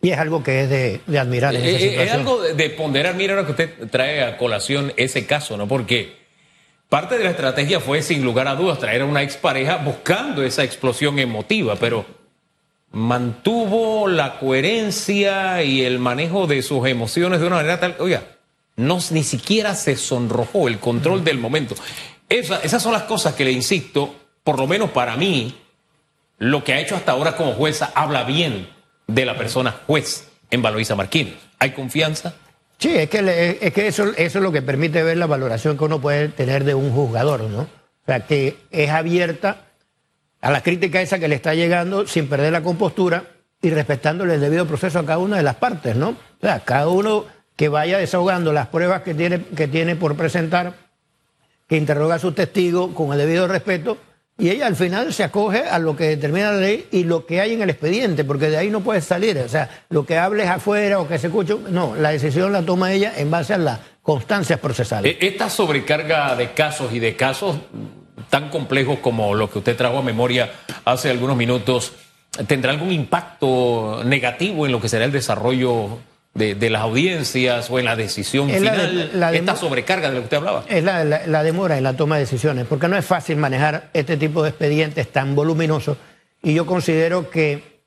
Y 0.00 0.10
es 0.10 0.18
algo 0.18 0.42
que 0.42 0.62
es 0.62 0.68
de, 0.68 1.00
admirar. 1.16 1.54
En 1.54 1.62
esa 1.64 1.78
situación. 1.78 2.00
Eh, 2.00 2.04
es 2.04 2.12
algo 2.12 2.42
de, 2.42 2.70
ponderar. 2.70 3.14
Mira 3.14 3.36
lo 3.36 3.44
que 3.44 3.52
usted 3.52 3.88
trae 3.88 4.24
a 4.24 4.36
colación 4.36 4.92
ese 4.96 5.24
caso, 5.24 5.56
¿no? 5.56 5.68
Porque 5.68 6.16
parte 6.88 7.18
de 7.18 7.22
la 7.22 7.30
estrategia 7.30 7.78
fue, 7.78 8.02
sin 8.02 8.24
lugar 8.24 8.48
a 8.48 8.56
dudas, 8.56 8.80
traer 8.80 9.02
a 9.02 9.04
una 9.04 9.22
expareja 9.22 9.76
buscando 9.76 10.42
esa 10.42 10.64
explosión 10.64 11.20
emotiva, 11.20 11.76
pero 11.76 12.04
mantuvo 12.92 14.06
la 14.06 14.38
coherencia 14.38 15.62
y 15.62 15.82
el 15.82 15.98
manejo 15.98 16.46
de 16.46 16.62
sus 16.62 16.86
emociones 16.86 17.40
de 17.40 17.46
una 17.46 17.56
manera 17.56 17.80
tal, 17.80 17.96
oiga, 17.98 18.22
no, 18.76 18.98
ni 19.10 19.22
siquiera 19.22 19.74
se 19.74 19.96
sonrojó 19.96 20.68
el 20.68 20.78
control 20.78 21.24
del 21.24 21.38
momento. 21.38 21.74
esas 22.28 22.82
son 22.82 22.92
las 22.92 23.02
cosas 23.02 23.34
que 23.34 23.44
le 23.44 23.52
insisto, 23.52 24.14
por 24.44 24.58
lo 24.58 24.66
menos 24.66 24.90
para 24.90 25.16
mí, 25.16 25.56
lo 26.38 26.64
que 26.64 26.74
ha 26.74 26.80
hecho 26.80 26.96
hasta 26.96 27.12
ahora 27.12 27.36
como 27.36 27.52
jueza 27.52 27.92
habla 27.94 28.24
bien 28.24 28.68
de 29.06 29.24
la 29.24 29.36
persona 29.36 29.80
juez 29.86 30.28
en 30.50 30.62
Valoisa 30.62 30.94
Marquín. 30.94 31.36
¿Hay 31.58 31.70
confianza? 31.70 32.34
Sí, 32.78 32.90
es 32.96 33.08
que, 33.08 33.58
es 33.60 33.72
que 33.72 33.86
eso, 33.86 34.08
eso 34.16 34.38
es 34.38 34.42
lo 34.42 34.50
que 34.50 34.60
permite 34.60 35.02
ver 35.02 35.16
la 35.16 35.26
valoración 35.26 35.78
que 35.78 35.84
uno 35.84 36.00
puede 36.00 36.28
tener 36.28 36.64
de 36.64 36.74
un 36.74 36.92
juzgador, 36.92 37.42
¿no? 37.42 37.60
O 37.60 38.06
sea, 38.06 38.26
que 38.26 38.56
es 38.72 38.90
abierta 38.90 39.71
a 40.42 40.50
la 40.50 40.62
crítica 40.62 41.00
esa 41.00 41.18
que 41.18 41.28
le 41.28 41.36
está 41.36 41.54
llegando 41.54 42.06
sin 42.06 42.28
perder 42.28 42.52
la 42.52 42.62
compostura 42.62 43.24
y 43.62 43.70
respetándole 43.70 44.34
el 44.34 44.40
debido 44.40 44.66
proceso 44.66 44.98
a 44.98 45.06
cada 45.06 45.18
una 45.18 45.36
de 45.36 45.44
las 45.44 45.54
partes, 45.54 45.96
¿no? 45.96 46.10
O 46.10 46.16
sea, 46.40 46.60
cada 46.60 46.88
uno 46.88 47.24
que 47.56 47.68
vaya 47.68 47.98
desahogando 47.98 48.52
las 48.52 48.66
pruebas 48.66 49.02
que 49.02 49.14
tiene, 49.14 49.40
que 49.56 49.68
tiene 49.68 49.94
por 49.94 50.16
presentar, 50.16 50.74
que 51.68 51.76
interroga 51.76 52.16
a 52.16 52.18
su 52.18 52.32
testigo 52.32 52.92
con 52.92 53.12
el 53.12 53.18
debido 53.18 53.46
respeto, 53.46 53.98
y 54.36 54.50
ella 54.50 54.66
al 54.66 54.74
final 54.74 55.12
se 55.12 55.22
acoge 55.22 55.60
a 55.60 55.78
lo 55.78 55.94
que 55.94 56.08
determina 56.08 56.50
la 56.50 56.58
ley 56.58 56.88
y 56.90 57.04
lo 57.04 57.24
que 57.24 57.40
hay 57.40 57.52
en 57.52 57.62
el 57.62 57.70
expediente, 57.70 58.24
porque 58.24 58.48
de 58.50 58.56
ahí 58.56 58.70
no 58.70 58.80
puede 58.80 59.00
salir. 59.00 59.38
O 59.38 59.48
sea, 59.48 59.70
lo 59.90 60.04
que 60.04 60.18
hables 60.18 60.48
afuera 60.48 60.98
o 60.98 61.06
que 61.06 61.18
se 61.18 61.28
escuche, 61.28 61.54
no, 61.68 61.94
la 61.94 62.10
decisión 62.10 62.50
la 62.50 62.62
toma 62.62 62.92
ella 62.92 63.12
en 63.16 63.30
base 63.30 63.54
a 63.54 63.58
las 63.58 63.78
constancias 64.02 64.58
procesales. 64.58 65.14
E-, 65.20 65.28
esta 65.28 65.48
sobrecarga 65.48 66.34
de 66.34 66.52
casos 66.52 66.92
y 66.92 66.98
de 66.98 67.14
casos 67.14 67.56
tan 68.32 68.48
complejos 68.48 69.00
como 69.00 69.34
lo 69.34 69.50
que 69.50 69.58
usted 69.58 69.76
trajo 69.76 69.98
a 69.98 70.02
memoria 70.02 70.50
hace 70.86 71.10
algunos 71.10 71.36
minutos, 71.36 71.92
¿tendrá 72.46 72.72
algún 72.72 72.90
impacto 72.90 74.00
negativo 74.06 74.64
en 74.64 74.72
lo 74.72 74.80
que 74.80 74.88
será 74.88 75.04
el 75.04 75.12
desarrollo 75.12 75.98
de, 76.32 76.70
las 76.70 76.80
audiencias 76.80 77.68
o 77.68 77.78
en 77.78 77.84
la 77.84 77.94
decisión 77.94 78.48
final? 78.48 79.34
esta 79.34 79.54
sobrecarga 79.54 80.08
de 80.08 80.14
lo 80.14 80.20
que 80.20 80.24
usted 80.24 80.36
hablaba. 80.38 80.64
Es 80.66 80.82
la, 80.82 81.42
demora 81.42 81.76
en 81.76 81.84
la 81.84 81.92
toma 81.92 82.14
de 82.14 82.22
decisiones, 82.22 82.64
porque 82.66 82.88
no 82.88 82.96
es 82.96 83.04
fácil 83.04 83.36
manejar 83.36 83.90
este 83.92 84.16
tipo 84.16 84.42
de 84.42 84.48
expedientes 84.48 85.12
tan 85.12 85.34
voluminosos 85.34 85.98
y 86.42 86.54
yo 86.54 86.64
considero 86.64 87.28
que 87.28 87.82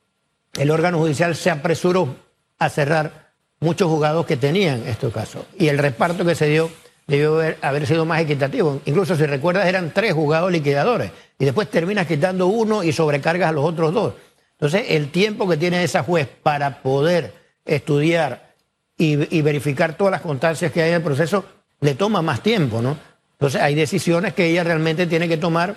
el 0.59 0.69
órgano 0.69 0.99
judicial 0.99 1.35
se 1.35 1.49
apresuró 1.49 2.17
a 2.59 2.69
cerrar 2.69 3.31
muchos 3.61 3.89
juzgados 3.89 4.27
que 4.27 4.37
tenían 4.37 4.83
estos 4.85 5.11
casos 5.11 5.41
y 5.57 5.69
el 5.69 5.79
reparto 5.79 6.23
que 6.23 6.35
se 6.35 6.45
dio 6.45 6.69
debió 7.07 7.39
haber, 7.61 7.87
sido 7.87 8.05
más 8.05 8.21
equitativo. 8.21 8.81
Incluso 8.85 9.15
si 9.15 9.25
recuerdas 9.25 9.67
eran 9.67 9.91
tres 9.93 10.13
jugadores 10.13 10.57
liquidadores 10.57 11.11
y 11.37 11.45
después 11.45 11.69
terminas 11.69 12.07
quitando 12.07 12.47
uno 12.47 12.83
y 12.83 12.91
sobrecargas 12.91 13.49
a 13.49 13.51
los 13.51 13.65
otros 13.65 13.93
dos. 13.93 14.13
Entonces 14.53 14.85
el 14.89 15.11
tiempo 15.11 15.47
que 15.47 15.57
tiene 15.57 15.83
esa 15.83 16.03
juez 16.03 16.27
para 16.41 16.81
poder 16.81 17.33
estudiar 17.65 18.53
y, 18.97 19.41
verificar 19.41 19.97
todas 19.97 20.11
las 20.11 20.21
constancias 20.21 20.71
que 20.71 20.81
hay 20.81 20.89
en 20.89 20.95
el 20.95 21.01
proceso 21.01 21.45
le 21.81 21.95
toma 21.95 22.21
más 22.21 22.41
tiempo, 22.41 22.81
¿no? 22.81 22.97
Entonces 23.33 23.61
hay 23.61 23.75
decisiones 23.75 24.33
que 24.33 24.45
ella 24.45 24.63
realmente 24.63 25.07
tiene 25.07 25.27
que 25.27 25.35
tomar. 25.35 25.75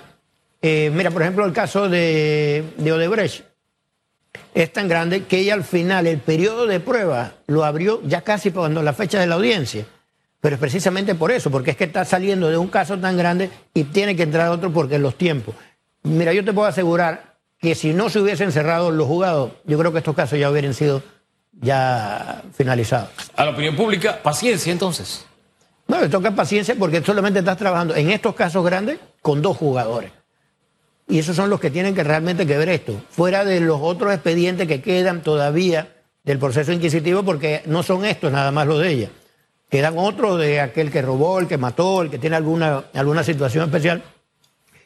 Eh, 0.62 0.90
mira, 0.94 1.10
por 1.10 1.22
ejemplo, 1.22 1.44
el 1.44 1.52
caso 1.52 1.88
de, 1.88 2.62
de 2.76 2.92
Odebrecht 2.92 3.42
es 4.54 4.72
tan 4.72 4.88
grande 4.88 5.24
que 5.24 5.40
ella 5.40 5.54
al 5.54 5.64
final 5.64 6.06
el 6.06 6.18
periodo 6.18 6.66
de 6.66 6.78
prueba 6.78 7.32
lo 7.48 7.64
abrió 7.64 8.00
ya 8.04 8.20
casi 8.20 8.52
cuando 8.52 8.82
la 8.82 8.92
fecha 8.92 9.18
de 9.18 9.26
la 9.26 9.34
audiencia. 9.34 9.84
Pero 10.40 10.54
es 10.54 10.60
precisamente 10.60 11.14
por 11.14 11.32
eso, 11.32 11.50
porque 11.50 11.72
es 11.72 11.76
que 11.76 11.84
está 11.84 12.04
saliendo 12.04 12.48
de 12.48 12.56
un 12.56 12.68
caso 12.68 12.98
tan 12.98 13.16
grande 13.16 13.50
y 13.74 13.84
tiene 13.84 14.14
que 14.14 14.22
entrar 14.22 14.50
otro 14.50 14.72
porque 14.72 14.98
los 14.98 15.16
tiempos. 15.16 15.54
Mira, 16.04 16.32
yo 16.32 16.44
te 16.44 16.52
puedo 16.52 16.68
asegurar 16.68 17.36
que 17.60 17.74
si 17.74 17.92
no 17.92 18.08
se 18.08 18.20
hubiesen 18.20 18.52
cerrado 18.52 18.90
los 18.90 19.06
jugados, 19.06 19.52
yo 19.64 19.78
creo 19.78 19.92
que 19.92 19.98
estos 19.98 20.14
casos 20.14 20.38
ya 20.38 20.50
hubieran 20.50 20.74
sido 20.74 21.02
ya 21.60 22.42
finalizados. 22.54 23.10
A 23.34 23.44
la 23.44 23.50
opinión 23.50 23.74
pública, 23.74 24.22
paciencia 24.22 24.72
entonces. 24.72 25.26
No, 25.88 26.00
le 26.00 26.08
toca 26.08 26.30
paciencia 26.32 26.76
porque 26.78 27.02
solamente 27.02 27.40
estás 27.40 27.56
trabajando 27.56 27.96
en 27.96 28.10
estos 28.10 28.34
casos 28.34 28.64
grandes 28.64 28.98
con 29.22 29.42
dos 29.42 29.56
jugadores. 29.56 30.12
Y 31.08 31.18
esos 31.18 31.34
son 31.34 31.48
los 31.48 31.58
que 31.58 31.70
tienen 31.70 31.94
que 31.94 32.04
realmente 32.04 32.46
que 32.46 32.58
ver 32.58 32.68
esto. 32.68 32.94
Fuera 33.10 33.44
de 33.44 33.60
los 33.60 33.80
otros 33.80 34.12
expedientes 34.12 34.68
que 34.68 34.82
quedan 34.82 35.22
todavía 35.22 35.96
del 36.22 36.38
proceso 36.38 36.72
inquisitivo, 36.72 37.22
porque 37.22 37.62
no 37.64 37.82
son 37.82 38.04
estos 38.04 38.30
nada 38.30 38.52
más 38.52 38.66
los 38.66 38.80
de 38.80 38.90
ella. 38.90 39.08
Quedan 39.70 39.98
otros 39.98 40.38
de 40.38 40.60
aquel 40.60 40.90
que 40.90 41.02
robó, 41.02 41.38
el 41.38 41.46
que 41.46 41.58
mató, 41.58 42.02
el 42.02 42.10
que 42.10 42.18
tiene 42.18 42.36
alguna, 42.36 42.84
alguna 42.94 43.22
situación 43.22 43.64
especial, 43.64 44.02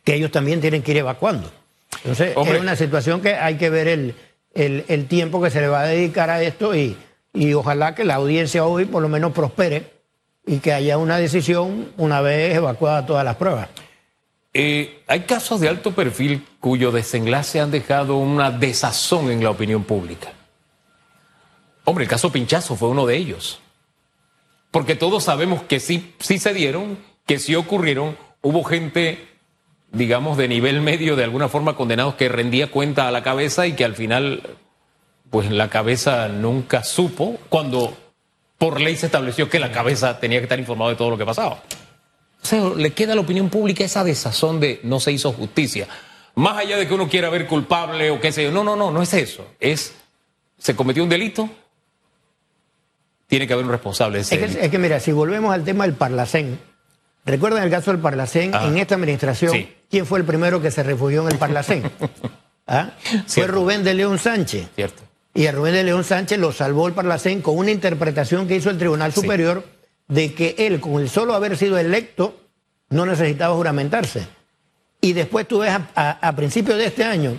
que 0.03 0.14
ellos 0.14 0.31
también 0.31 0.61
tienen 0.61 0.83
que 0.83 0.90
ir 0.90 0.99
evacuando. 0.99 1.51
Entonces, 1.99 2.37
es 2.37 2.61
una 2.61 2.75
situación 2.75 3.21
que 3.21 3.35
hay 3.35 3.57
que 3.57 3.71
ver 3.71 3.87
el, 3.87 4.14
el, 4.55 5.07
tiempo 5.07 5.40
que 5.40 5.51
se 5.51 5.61
le 5.61 5.68
va 5.68 5.83
a 5.83 5.87
dedicar 5.87 6.31
a 6.31 6.42
esto 6.42 6.75
y, 6.75 6.97
y 7.33 7.55
ojalá 7.55 7.95
que 7.95 8.05
la 8.05 8.16
audiencia 8.16 8.64
hoy 8.64 8.87
por 8.87 9.03
lo 9.03 9.09
menos 9.09 9.33
prospere 9.33 9.92
y 10.45 10.59
que 10.59 10.73
haya 10.73 10.99
una 10.99 11.18
decisión 11.18 11.92
una 11.97 12.21
vez 12.21 12.57
evacuadas 12.57 13.07
todas 13.07 13.25
las 13.25 13.37
pruebas. 13.37 13.68
Eh, 14.55 15.03
hay 15.07 15.21
casos 15.21 15.61
de 15.61 15.68
alto 15.68 15.92
perfil 15.92 16.45
cuyo 16.59 16.90
desenlace 16.90 17.61
han 17.61 17.71
dejado 17.71 18.16
una 18.16 18.51
desazón 18.51 19.31
en 19.31 19.45
la 19.45 19.51
opinión 19.51 19.85
pública. 19.85 20.33
Hombre, 21.85 22.05
el 22.05 22.11
caso 22.11 22.31
Pinchazo 22.33 22.75
fue 22.77 22.88
uno 22.88 23.07
de 23.07 23.16
ellos 23.16 23.61
porque 24.73 24.97
todos 24.97 25.23
sabemos 25.23 25.63
que 25.63 25.79
sí, 25.79 26.15
sí 26.19 26.39
se 26.39 26.53
dieron, 26.53 26.99
que 27.27 27.39
sí 27.39 27.55
ocurrieron, 27.55 28.17
hubo 28.41 28.65
gente, 28.65 29.29
digamos, 29.93 30.37
de 30.39 30.49
nivel 30.49 30.81
medio, 30.81 31.15
de 31.15 31.25
alguna 31.25 31.49
forma 31.49 31.77
condenados, 31.77 32.15
que 32.15 32.29
rendía 32.29 32.71
cuenta 32.71 33.07
a 33.07 33.13
la 33.13 33.23
cabeza 33.23 33.67
y 33.67 33.75
que 33.75 33.85
al 33.85 33.95
final, 33.95 34.43
pues 35.31 35.51
la 35.51 35.69
cabeza 35.69 36.27
nunca 36.29 36.83
supo, 36.85 37.39
cuando 37.51 37.97
por 38.57 38.81
ley 38.81 38.97
se 38.97 39.07
estableció 39.07 39.51
que 39.51 39.61
la 39.61 39.71
cabeza 39.71 40.19
tenía 40.19 40.39
que 40.39 40.45
estar 40.45 40.59
informado 40.59 40.91
de 40.91 40.97
todo 40.97 41.11
lo 41.11 41.19
que 41.19 41.27
pasaba. 41.27 41.63
O 42.43 42.47
sea, 42.47 42.71
le 42.75 42.93
queda 42.93 43.13
a 43.13 43.17
la 43.17 43.21
opinión 43.21 43.51
pública 43.51 43.85
esa 43.85 44.05
desazón 44.05 44.59
de 44.59 44.81
no 44.85 45.01
se 45.01 45.13
hizo 45.13 45.33
justicia. 45.33 45.87
Más 46.35 46.57
allá 46.57 46.79
de 46.79 46.89
que 46.89 46.95
uno 46.95 47.11
quiera 47.11 47.29
ver 47.29 47.47
culpable 47.47 48.11
o 48.11 48.21
qué 48.21 48.33
sé 48.33 48.45
yo, 48.45 48.51
no, 48.51 48.65
no, 48.65 48.75
no, 48.75 48.91
no 48.91 49.03
es 49.03 49.13
eso. 49.13 49.47
Es, 49.61 49.95
se 50.57 50.75
cometió 50.75 51.03
un 51.03 51.11
delito, 51.11 51.51
tiene 53.33 53.47
que 53.47 53.55
haber 53.55 53.64
un 53.64 53.73
responsable 53.73 54.18
de 54.18 54.25
ese 54.25 54.45
es 54.62 54.71
que, 54.71 54.79
mira, 54.79 55.01
si 55.01 55.11
volvemos 55.11 55.55
al 55.55 55.64
tema 55.64 55.85
del 55.87 55.95
Parlacén, 55.95 56.59
recuerden 57.25 57.62
el 57.62 57.71
caso 57.71 57.90
del 57.90 57.99
Parlacén, 57.99 58.53
en 58.55 58.77
esta 58.77 58.95
administración, 58.95 59.68
¿quién 59.88 60.05
fue 60.05 60.18
el 60.18 60.27
primero 60.27 60.61
que 60.61 60.71
se 60.71 60.83
refugió 60.83 61.23
en 61.23 61.33
el 61.33 61.38
Parlacén? 61.38 61.83
¿Ah? 62.66 62.90
Fue 63.27 63.47
Rubén 63.47 63.85
de 63.85 63.95
León 63.95 64.18
Sánchez. 64.18 64.68
Cierto. 64.75 65.03
Y 65.33 65.47
a 65.47 65.53
Rubén 65.53 65.73
de 65.73 65.83
León 65.83 66.05
Sánchez 66.05 66.38
lo 66.38 66.53
salvó 66.53 66.87
el 66.88 66.92
Parlacén 66.92 67.40
con 67.40 67.57
una 67.57 67.71
interpretación 67.71 68.47
que 68.47 68.57
hizo 68.57 68.68
el 68.68 68.77
Tribunal 68.77 69.14
Superior 69.14 69.64
de 70.09 70.35
que 70.35 70.55
él, 70.59 70.79
con 70.79 71.01
el 71.01 71.09
solo 71.09 71.33
haber 71.33 71.57
sido 71.57 71.79
electo, 71.79 72.38
no 72.90 73.07
necesitaba 73.07 73.55
juramentarse. 73.55 74.27
Y 75.01 75.14
después 75.14 75.49
tú 75.49 75.61
ves 75.61 75.71
a, 75.71 76.11
a 76.21 76.37
principios 76.37 76.77
de 76.77 76.85
este 76.85 77.05
año, 77.05 77.38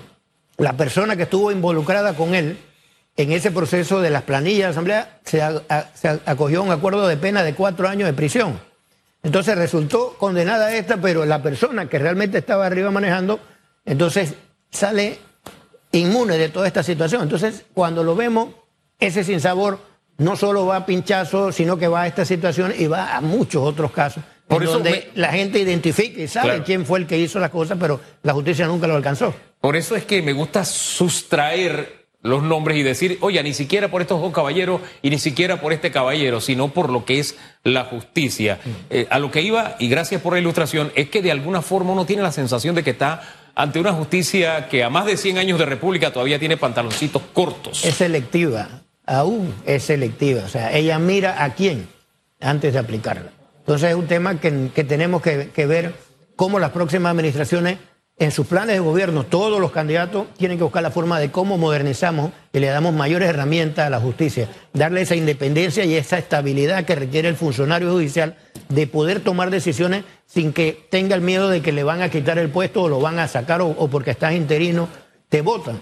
la 0.58 0.74
persona 0.74 1.16
que 1.16 1.24
estuvo 1.24 1.52
involucrada 1.52 2.16
con 2.16 2.34
él, 2.34 2.58
en 3.16 3.32
ese 3.32 3.52
proceso 3.52 4.02
de 4.02 4.10
las 4.10 4.24
planillas 4.24 4.58
de 4.58 4.64
la 4.64 4.70
Asamblea 4.70 5.20
se, 5.24 6.08
acogió 6.26 6.60
a 6.60 6.64
un 6.64 6.72
acuerdo 6.72 7.08
de 7.08 7.18
pena 7.18 7.44
de 7.44 7.54
cuatro 7.54 7.88
años 7.88 8.08
de 8.08 8.14
prisión. 8.14 8.60
Entonces 9.22 9.58
resultó 9.58 10.16
condenada 10.18 10.76
esta, 10.76 10.98
pero 10.98 11.26
la 11.26 11.42
persona 11.42 11.88
que 11.88 12.00
realmente 12.00 12.40
estaba 12.40 12.66
arriba 12.66 12.92
manejando, 12.92 13.40
entonces 13.86 14.34
sale 14.70 15.20
inmune 15.92 16.38
de 16.38 16.50
toda 16.50 16.68
esta 16.68 16.84
situación. 16.84 17.22
Entonces, 17.22 17.66
cuando 17.74 18.04
lo 18.04 18.16
vemos, 18.16 18.50
ese 19.00 19.24
sinsabor 19.24 19.80
no 20.18 20.36
solo 20.36 20.66
va 20.66 20.78
a 20.78 20.86
pinchazo, 20.86 21.52
sino 21.52 21.78
que 21.78 21.88
va 21.88 22.02
a 22.02 22.08
esta 22.08 22.26
situación 22.26 22.74
y 22.78 22.88
va 22.88 23.16
a 23.16 23.22
muchos 23.22 23.64
otros 23.64 23.92
casos. 23.92 24.24
Por 24.48 24.62
eso 24.62 24.74
donde 24.74 25.10
la 25.16 25.32
gente 25.32 25.60
identifica 25.60 26.22
y 26.22 26.28
sabe 26.28 26.64
quién 26.64 26.86
fue 26.86 27.00
el 27.00 27.08
que 27.08 27.18
hizo 27.18 27.40
las 27.40 27.50
cosas, 27.50 27.78
pero 27.80 28.02
la 28.24 28.34
justicia 28.34 28.68
nunca 28.68 28.88
lo 28.88 28.96
alcanzó. 28.96 29.34
Por 29.62 29.76
eso 29.76 29.96
es 29.96 30.04
que 30.04 30.22
me 30.22 30.34
gusta 30.34 30.66
sustraer 30.66 32.03
los 32.24 32.42
nombres 32.42 32.78
y 32.78 32.84
decir, 32.84 33.18
oye, 33.22 33.44
ni 33.44 33.54
siquiera 33.54 33.92
por 33.92 34.02
estos 34.02 34.20
dos 34.20 34.34
caballeros 34.34 34.82
y 35.02 35.10
ni 35.10 35.20
siquiera 35.20 35.62
por 35.62 35.74
este 35.74 35.92
caballero, 35.92 36.42
sino 36.42 36.70
por 36.70 36.90
lo 36.90 37.06
que 37.06 37.20
es 37.20 37.38
la 37.64 37.84
justicia. 37.84 38.60
Mm. 38.64 38.70
Eh, 38.90 39.08
a 39.10 39.20
lo 39.20 39.30
que 39.30 39.42
iba, 39.42 39.76
y 39.78 39.90
gracias 39.90 40.22
por 40.22 40.34
la 40.34 40.40
ilustración, 40.40 40.92
es 40.96 41.10
que 41.10 41.22
de 41.22 41.32
alguna 41.32 41.62
forma 41.62 41.92
uno 41.92 42.06
tiene 42.06 42.24
la 42.24 42.32
sensación 42.32 42.76
de 42.76 42.84
que 42.84 42.92
está 42.92 43.22
ante 43.56 43.80
una 43.80 43.94
justicia 43.94 44.68
que 44.70 44.84
a 44.84 44.90
más 44.90 45.06
de 45.06 45.18
100 45.18 45.38
años 45.38 45.60
de 45.60 45.66
república 45.66 46.12
todavía 46.12 46.40
tiene 46.40 46.58
pantaloncitos 46.58 47.22
cortos. 47.34 47.84
Es 47.86 47.96
selectiva, 47.96 48.84
aún 49.06 49.54
es 49.66 49.84
selectiva. 49.84 50.44
O 50.46 50.50
sea, 50.50 50.76
ella 50.76 50.98
mira 51.00 51.44
a 51.44 51.54
quién 51.54 51.88
antes 52.40 52.74
de 52.74 52.80
aplicarla. 52.80 53.32
Entonces 53.60 53.92
es 53.92 53.96
un 53.96 54.08
tema 54.08 54.40
que, 54.40 54.52
tenemos 54.84 55.22
que, 55.22 55.50
que 55.54 55.66
ver 55.66 55.94
cómo 56.36 56.60
las 56.60 56.72
próximas 56.72 57.12
administraciones 57.12 57.78
en 58.18 58.32
sus 58.32 58.46
planes 58.46 58.76
de 58.76 58.80
gobierno, 58.80 59.24
todos 59.24 59.60
los 59.60 59.72
candidatos 59.72 60.28
tienen 60.38 60.58
que 60.58 60.64
buscar 60.64 60.84
la 60.84 60.92
forma 60.92 61.20
de 61.20 61.32
cómo 61.32 61.58
modernizamos 61.58 62.32
y 62.52 62.60
le 62.60 62.68
damos 62.68 62.94
mayores 62.94 63.28
herramientas 63.28 63.88
a 63.88 63.90
la 63.90 64.00
justicia, 64.00 64.48
darle 64.72 65.02
esa 65.02 65.16
independencia 65.16 65.84
y 65.84 65.96
esa 65.96 66.20
estabilidad 66.20 66.86
que 66.86 66.96
requiere 66.96 67.28
el 67.28 67.36
funcionario 67.36 67.92
judicial 67.92 68.36
de 68.70 68.86
poder 68.86 69.22
tomar 69.22 69.50
decisiones 69.50 70.04
sin 70.28 70.54
que 70.54 70.88
tenga 70.92 71.16
el 71.16 71.22
miedo 71.22 71.50
de 71.50 71.62
que 71.62 71.72
le 71.72 71.84
van 71.84 72.02
a 72.02 72.10
quitar 72.10 72.38
el 72.38 72.50
puesto 72.50 72.84
o 72.84 72.90
lo 72.90 73.00
van 73.00 73.18
a 73.18 73.28
sacar 73.28 73.62
o, 73.62 73.74
porque 73.88 74.12
estás 74.12 74.34
interino, 74.34 74.88
te 75.30 75.42
votan. 75.42 75.82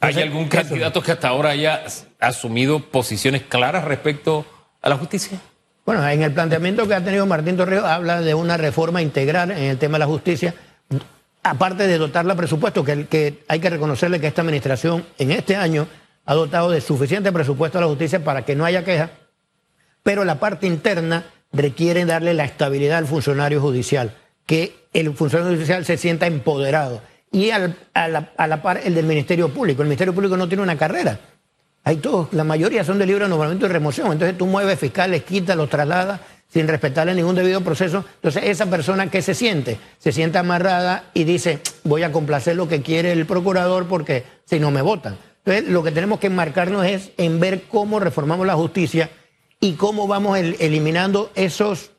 ¿Hay 0.00 0.20
algún 0.20 0.48
candidato 0.48 1.00
que 1.00 1.12
hasta 1.12 1.28
ahora 1.28 1.50
haya 1.50 1.84
asumido 2.20 2.80
posiciones 2.90 3.42
claras 3.42 3.84
respecto 3.84 4.44
a 4.82 4.88
la 4.88 4.96
justicia? 4.96 5.38
Bueno, 5.86 6.06
en 6.06 6.22
el 6.22 6.32
planteamiento 6.32 6.86
que 6.86 6.94
ha 6.94 7.02
tenido 7.02 7.24
Martín 7.24 7.56
Torrijos 7.56 7.84
habla 7.84 8.20
de 8.20 8.34
una 8.34 8.56
reforma 8.56 9.00
integral 9.00 9.52
en 9.52 9.64
el 9.64 9.78
tema 9.78 9.94
de 9.94 10.00
la 10.00 10.06
justicia 10.06 10.54
aparte 11.42 11.86
de 11.86 11.98
dotarla 11.98 12.34
presupuesto, 12.34 12.84
que, 12.84 13.44
hay 13.48 13.60
que 13.60 13.70
reconocerle 13.70 14.20
que 14.20 14.28
esta 14.28 14.42
administración 14.42 15.04
en 15.18 15.32
este 15.32 15.56
año 15.56 15.88
ha 16.24 16.34
dotado 16.34 16.70
de 16.70 16.80
suficiente 16.80 17.32
presupuesto 17.32 17.78
a 17.78 17.80
la 17.80 17.88
justicia 17.88 18.22
para 18.22 18.44
que 18.44 18.54
no 18.54 18.64
haya 18.64 18.84
queja, 18.84 19.10
pero 20.02 20.24
la 20.24 20.38
parte 20.38 20.66
interna 20.66 21.26
requiere 21.52 22.04
darle 22.04 22.34
la 22.34 22.44
estabilidad 22.44 22.98
al 22.98 23.06
funcionario 23.06 23.60
judicial, 23.60 24.16
que 24.46 24.74
el 24.92 25.12
funcionario 25.14 25.56
judicial 25.56 25.84
se 25.84 25.96
sienta 25.96 26.26
empoderado. 26.26 27.02
Y 27.30 27.50
a, 27.50 27.58
la, 27.58 28.30
a, 28.36 28.46
la, 28.46 28.62
par 28.62 28.80
el 28.84 28.94
del 28.94 29.06
Ministerio 29.06 29.48
Público. 29.48 29.80
El 29.80 29.88
Ministerio 29.88 30.12
Público 30.12 30.36
no 30.36 30.48
tiene 30.48 30.62
una 30.62 30.76
carrera. 30.76 31.18
Hay 31.82 31.96
todos, 31.96 32.30
la 32.32 32.44
mayoría 32.44 32.84
son 32.84 32.98
de 32.98 33.06
libre 33.06 33.26
nombramiento 33.26 33.64
y 33.64 33.70
remoción. 33.70 34.12
Entonces 34.12 34.36
tú 34.36 34.46
mueves 34.46 34.78
fiscales, 34.78 35.24
quitas, 35.24 35.56
los 35.56 35.70
trasladas 35.70 36.20
sin 36.52 36.68
respetarle 36.68 37.14
ningún 37.14 37.34
debido 37.34 37.62
proceso. 37.62 38.04
Entonces, 38.16 38.44
esa 38.44 38.66
persona 38.66 39.10
que 39.10 39.22
se 39.22 39.34
siente, 39.34 39.78
se 39.98 40.12
siente 40.12 40.38
amarrada 40.38 41.04
y 41.14 41.24
dice, 41.24 41.60
voy 41.84 42.02
a 42.02 42.12
complacer 42.12 42.56
lo 42.56 42.68
que 42.68 42.82
quiere 42.82 43.12
el 43.12 43.26
procurador 43.26 43.86
porque 43.88 44.24
si 44.44 44.60
no 44.60 44.70
me 44.70 44.82
votan. 44.82 45.16
Entonces, 45.44 45.72
lo 45.72 45.82
que 45.82 45.90
tenemos 45.90 46.20
que 46.20 46.26
enmarcarnos 46.26 46.84
es 46.86 47.10
en 47.16 47.40
ver 47.40 47.62
cómo 47.62 48.00
reformamos 48.00 48.46
la 48.46 48.54
justicia 48.54 49.10
y 49.60 49.72
cómo 49.72 50.06
vamos 50.06 50.38
eliminando 50.38 51.30
esos 51.34 51.90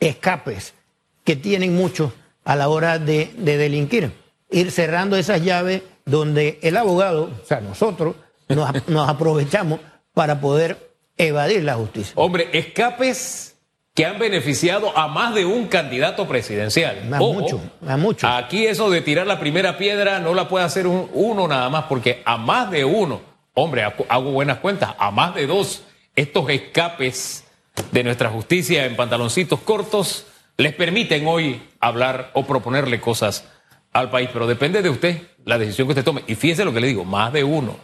escapes 0.00 0.74
que 1.22 1.36
tienen 1.36 1.74
muchos 1.74 2.12
a 2.44 2.56
la 2.56 2.68
hora 2.68 2.98
de, 2.98 3.30
delinquir. 3.36 4.12
Ir 4.50 4.70
cerrando 4.72 5.16
esas 5.16 5.42
llaves 5.42 5.82
donde 6.04 6.58
el 6.62 6.76
abogado, 6.76 7.30
o 7.42 7.46
sea, 7.46 7.60
nosotros, 7.60 8.16
nos, 8.48 8.88
nos 8.88 9.08
aprovechamos 9.08 9.80
para 10.12 10.40
poder 10.40 10.90
evadir 11.16 11.62
la 11.62 11.74
justicia. 11.74 12.12
Hombre, 12.16 12.48
escapes 12.52 13.53
que 13.94 14.04
han 14.04 14.18
beneficiado 14.18 14.96
a 14.98 15.06
más 15.06 15.34
de 15.34 15.44
un 15.44 15.68
candidato 15.68 16.26
presidencial. 16.26 17.00
A 17.12 17.18
mucho, 17.18 17.60
a 17.86 17.96
mucho. 17.96 18.26
Aquí 18.28 18.66
eso 18.66 18.90
de 18.90 19.00
tirar 19.00 19.26
la 19.26 19.38
primera 19.38 19.78
piedra 19.78 20.18
no 20.18 20.34
la 20.34 20.48
puede 20.48 20.64
hacer 20.64 20.86
uno 20.88 21.46
nada 21.46 21.70
más, 21.70 21.84
porque 21.84 22.20
a 22.24 22.36
más 22.36 22.70
de 22.72 22.84
uno, 22.84 23.20
hombre, 23.54 23.84
hago 23.84 24.32
buenas 24.32 24.58
cuentas, 24.58 24.94
a 24.98 25.12
más 25.12 25.34
de 25.36 25.46
dos, 25.46 25.84
estos 26.16 26.50
escapes 26.50 27.44
de 27.92 28.02
nuestra 28.02 28.30
justicia 28.30 28.84
en 28.84 28.96
pantaloncitos 28.96 29.60
cortos 29.60 30.26
les 30.56 30.74
permiten 30.74 31.26
hoy 31.26 31.62
hablar 31.80 32.30
o 32.34 32.44
proponerle 32.44 33.00
cosas 33.00 33.44
al 33.92 34.10
país. 34.10 34.28
Pero 34.32 34.46
depende 34.46 34.82
de 34.82 34.90
usted 34.90 35.22
la 35.44 35.58
decisión 35.58 35.86
que 35.86 35.92
usted 35.92 36.04
tome. 36.04 36.24
Y 36.26 36.34
fíjese 36.34 36.64
lo 36.64 36.72
que 36.72 36.80
le 36.80 36.88
digo, 36.88 37.04
más 37.04 37.32
de 37.32 37.44
uno. 37.44 37.76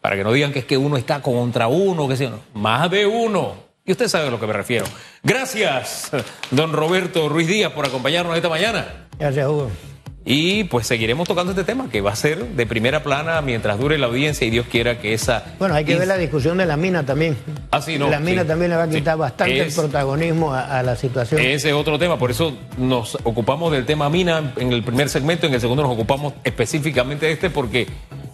Para 0.00 0.16
que 0.16 0.24
no 0.24 0.32
digan 0.32 0.52
que 0.52 0.60
es 0.60 0.64
que 0.64 0.76
uno 0.76 0.96
está 0.96 1.20
contra 1.20 1.66
uno, 1.66 2.06
que 2.06 2.16
sea, 2.16 2.32
más 2.54 2.90
de 2.90 3.06
uno. 3.06 3.65
Y 3.86 3.92
usted 3.92 4.08
sabe 4.08 4.26
a 4.26 4.30
lo 4.30 4.40
que 4.40 4.48
me 4.48 4.52
refiero. 4.52 4.84
Gracias, 5.22 6.10
don 6.50 6.72
Roberto 6.72 7.28
Ruiz 7.28 7.46
Díaz, 7.46 7.72
por 7.72 7.86
acompañarnos 7.86 8.34
esta 8.34 8.48
mañana. 8.48 9.06
Gracias, 9.16 9.46
Hugo. 9.46 9.70
Y 10.28 10.64
pues 10.64 10.88
seguiremos 10.88 11.28
tocando 11.28 11.52
este 11.52 11.62
tema 11.62 11.88
que 11.88 12.00
va 12.00 12.10
a 12.10 12.16
ser 12.16 12.44
de 12.44 12.66
primera 12.66 13.04
plana 13.04 13.40
mientras 13.42 13.78
dure 13.78 13.96
la 13.96 14.06
audiencia 14.06 14.44
y 14.44 14.50
Dios 14.50 14.66
quiera 14.68 14.98
que 14.98 15.14
esa... 15.14 15.54
Bueno, 15.60 15.76
hay 15.76 15.84
que 15.84 15.94
ver 15.94 16.08
la 16.08 16.16
discusión 16.16 16.58
de 16.58 16.66
la 16.66 16.76
mina 16.76 17.06
también. 17.06 17.36
Ah, 17.70 17.80
sí, 17.80 17.96
no. 17.96 18.10
La 18.10 18.18
mina 18.18 18.44
también 18.44 18.72
le 18.72 18.76
va 18.76 18.82
a 18.82 18.88
quitar 18.88 19.16
bastante 19.16 19.60
el 19.60 19.72
protagonismo 19.72 20.52
a, 20.52 20.82
la 20.82 20.96
situación. 20.96 21.40
Ese 21.40 21.68
es 21.68 21.74
otro 21.74 21.96
tema, 21.96 22.18
por 22.18 22.32
eso 22.32 22.58
nos 22.76 23.14
ocupamos 23.22 23.70
del 23.70 23.86
tema 23.86 24.10
mina 24.10 24.52
en 24.56 24.72
el 24.72 24.82
primer 24.82 25.08
segmento, 25.08 25.46
en 25.46 25.54
el 25.54 25.60
segundo 25.60 25.84
nos 25.84 25.92
ocupamos 25.92 26.34
específicamente 26.42 27.26
de 27.26 27.32
este 27.32 27.48
porque 27.48 27.86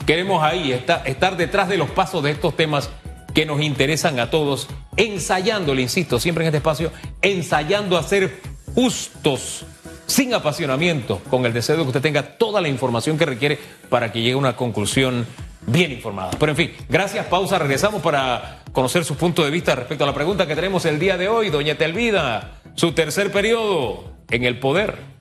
queremos 0.06 0.42
ahí 0.42 0.72
estar 0.72 1.36
detrás 1.36 1.68
de 1.68 1.76
los 1.76 1.90
pasos 1.90 2.22
de 2.22 2.30
estos 2.30 2.56
temas 2.56 2.88
que 3.34 3.44
nos 3.44 3.60
interesan 3.60 4.18
a 4.18 4.30
todos, 4.30 4.68
ensayando, 4.96 5.74
le 5.74 5.82
insisto, 5.82 6.18
siempre 6.20 6.44
en 6.44 6.48
este 6.48 6.58
espacio, 6.58 6.92
ensayando 7.20 7.96
a 7.96 8.02
ser 8.02 8.40
justos, 8.74 9.64
sin 10.06 10.34
apasionamiento, 10.34 11.20
con 11.30 11.46
el 11.46 11.52
deseo 11.52 11.76
de 11.76 11.82
que 11.82 11.88
usted 11.88 12.02
tenga 12.02 12.36
toda 12.36 12.60
la 12.60 12.68
información 12.68 13.16
que 13.16 13.26
requiere 13.26 13.58
para 13.88 14.12
que 14.12 14.20
llegue 14.20 14.34
a 14.34 14.38
una 14.38 14.56
conclusión 14.56 15.26
bien 15.66 15.92
informada. 15.92 16.30
Pero 16.38 16.52
en 16.52 16.56
fin, 16.56 16.72
gracias, 16.88 17.26
pausa, 17.26 17.58
regresamos 17.58 18.02
para 18.02 18.62
conocer 18.72 19.04
su 19.04 19.16
punto 19.16 19.44
de 19.44 19.50
vista 19.50 19.74
respecto 19.74 20.04
a 20.04 20.06
la 20.06 20.14
pregunta 20.14 20.46
que 20.46 20.54
tenemos 20.54 20.84
el 20.84 20.98
día 20.98 21.16
de 21.16 21.28
hoy, 21.28 21.50
doña 21.50 21.76
Telvida, 21.76 22.60
su 22.74 22.92
tercer 22.92 23.30
periodo 23.30 24.12
en 24.30 24.44
el 24.44 24.58
poder. 24.58 25.12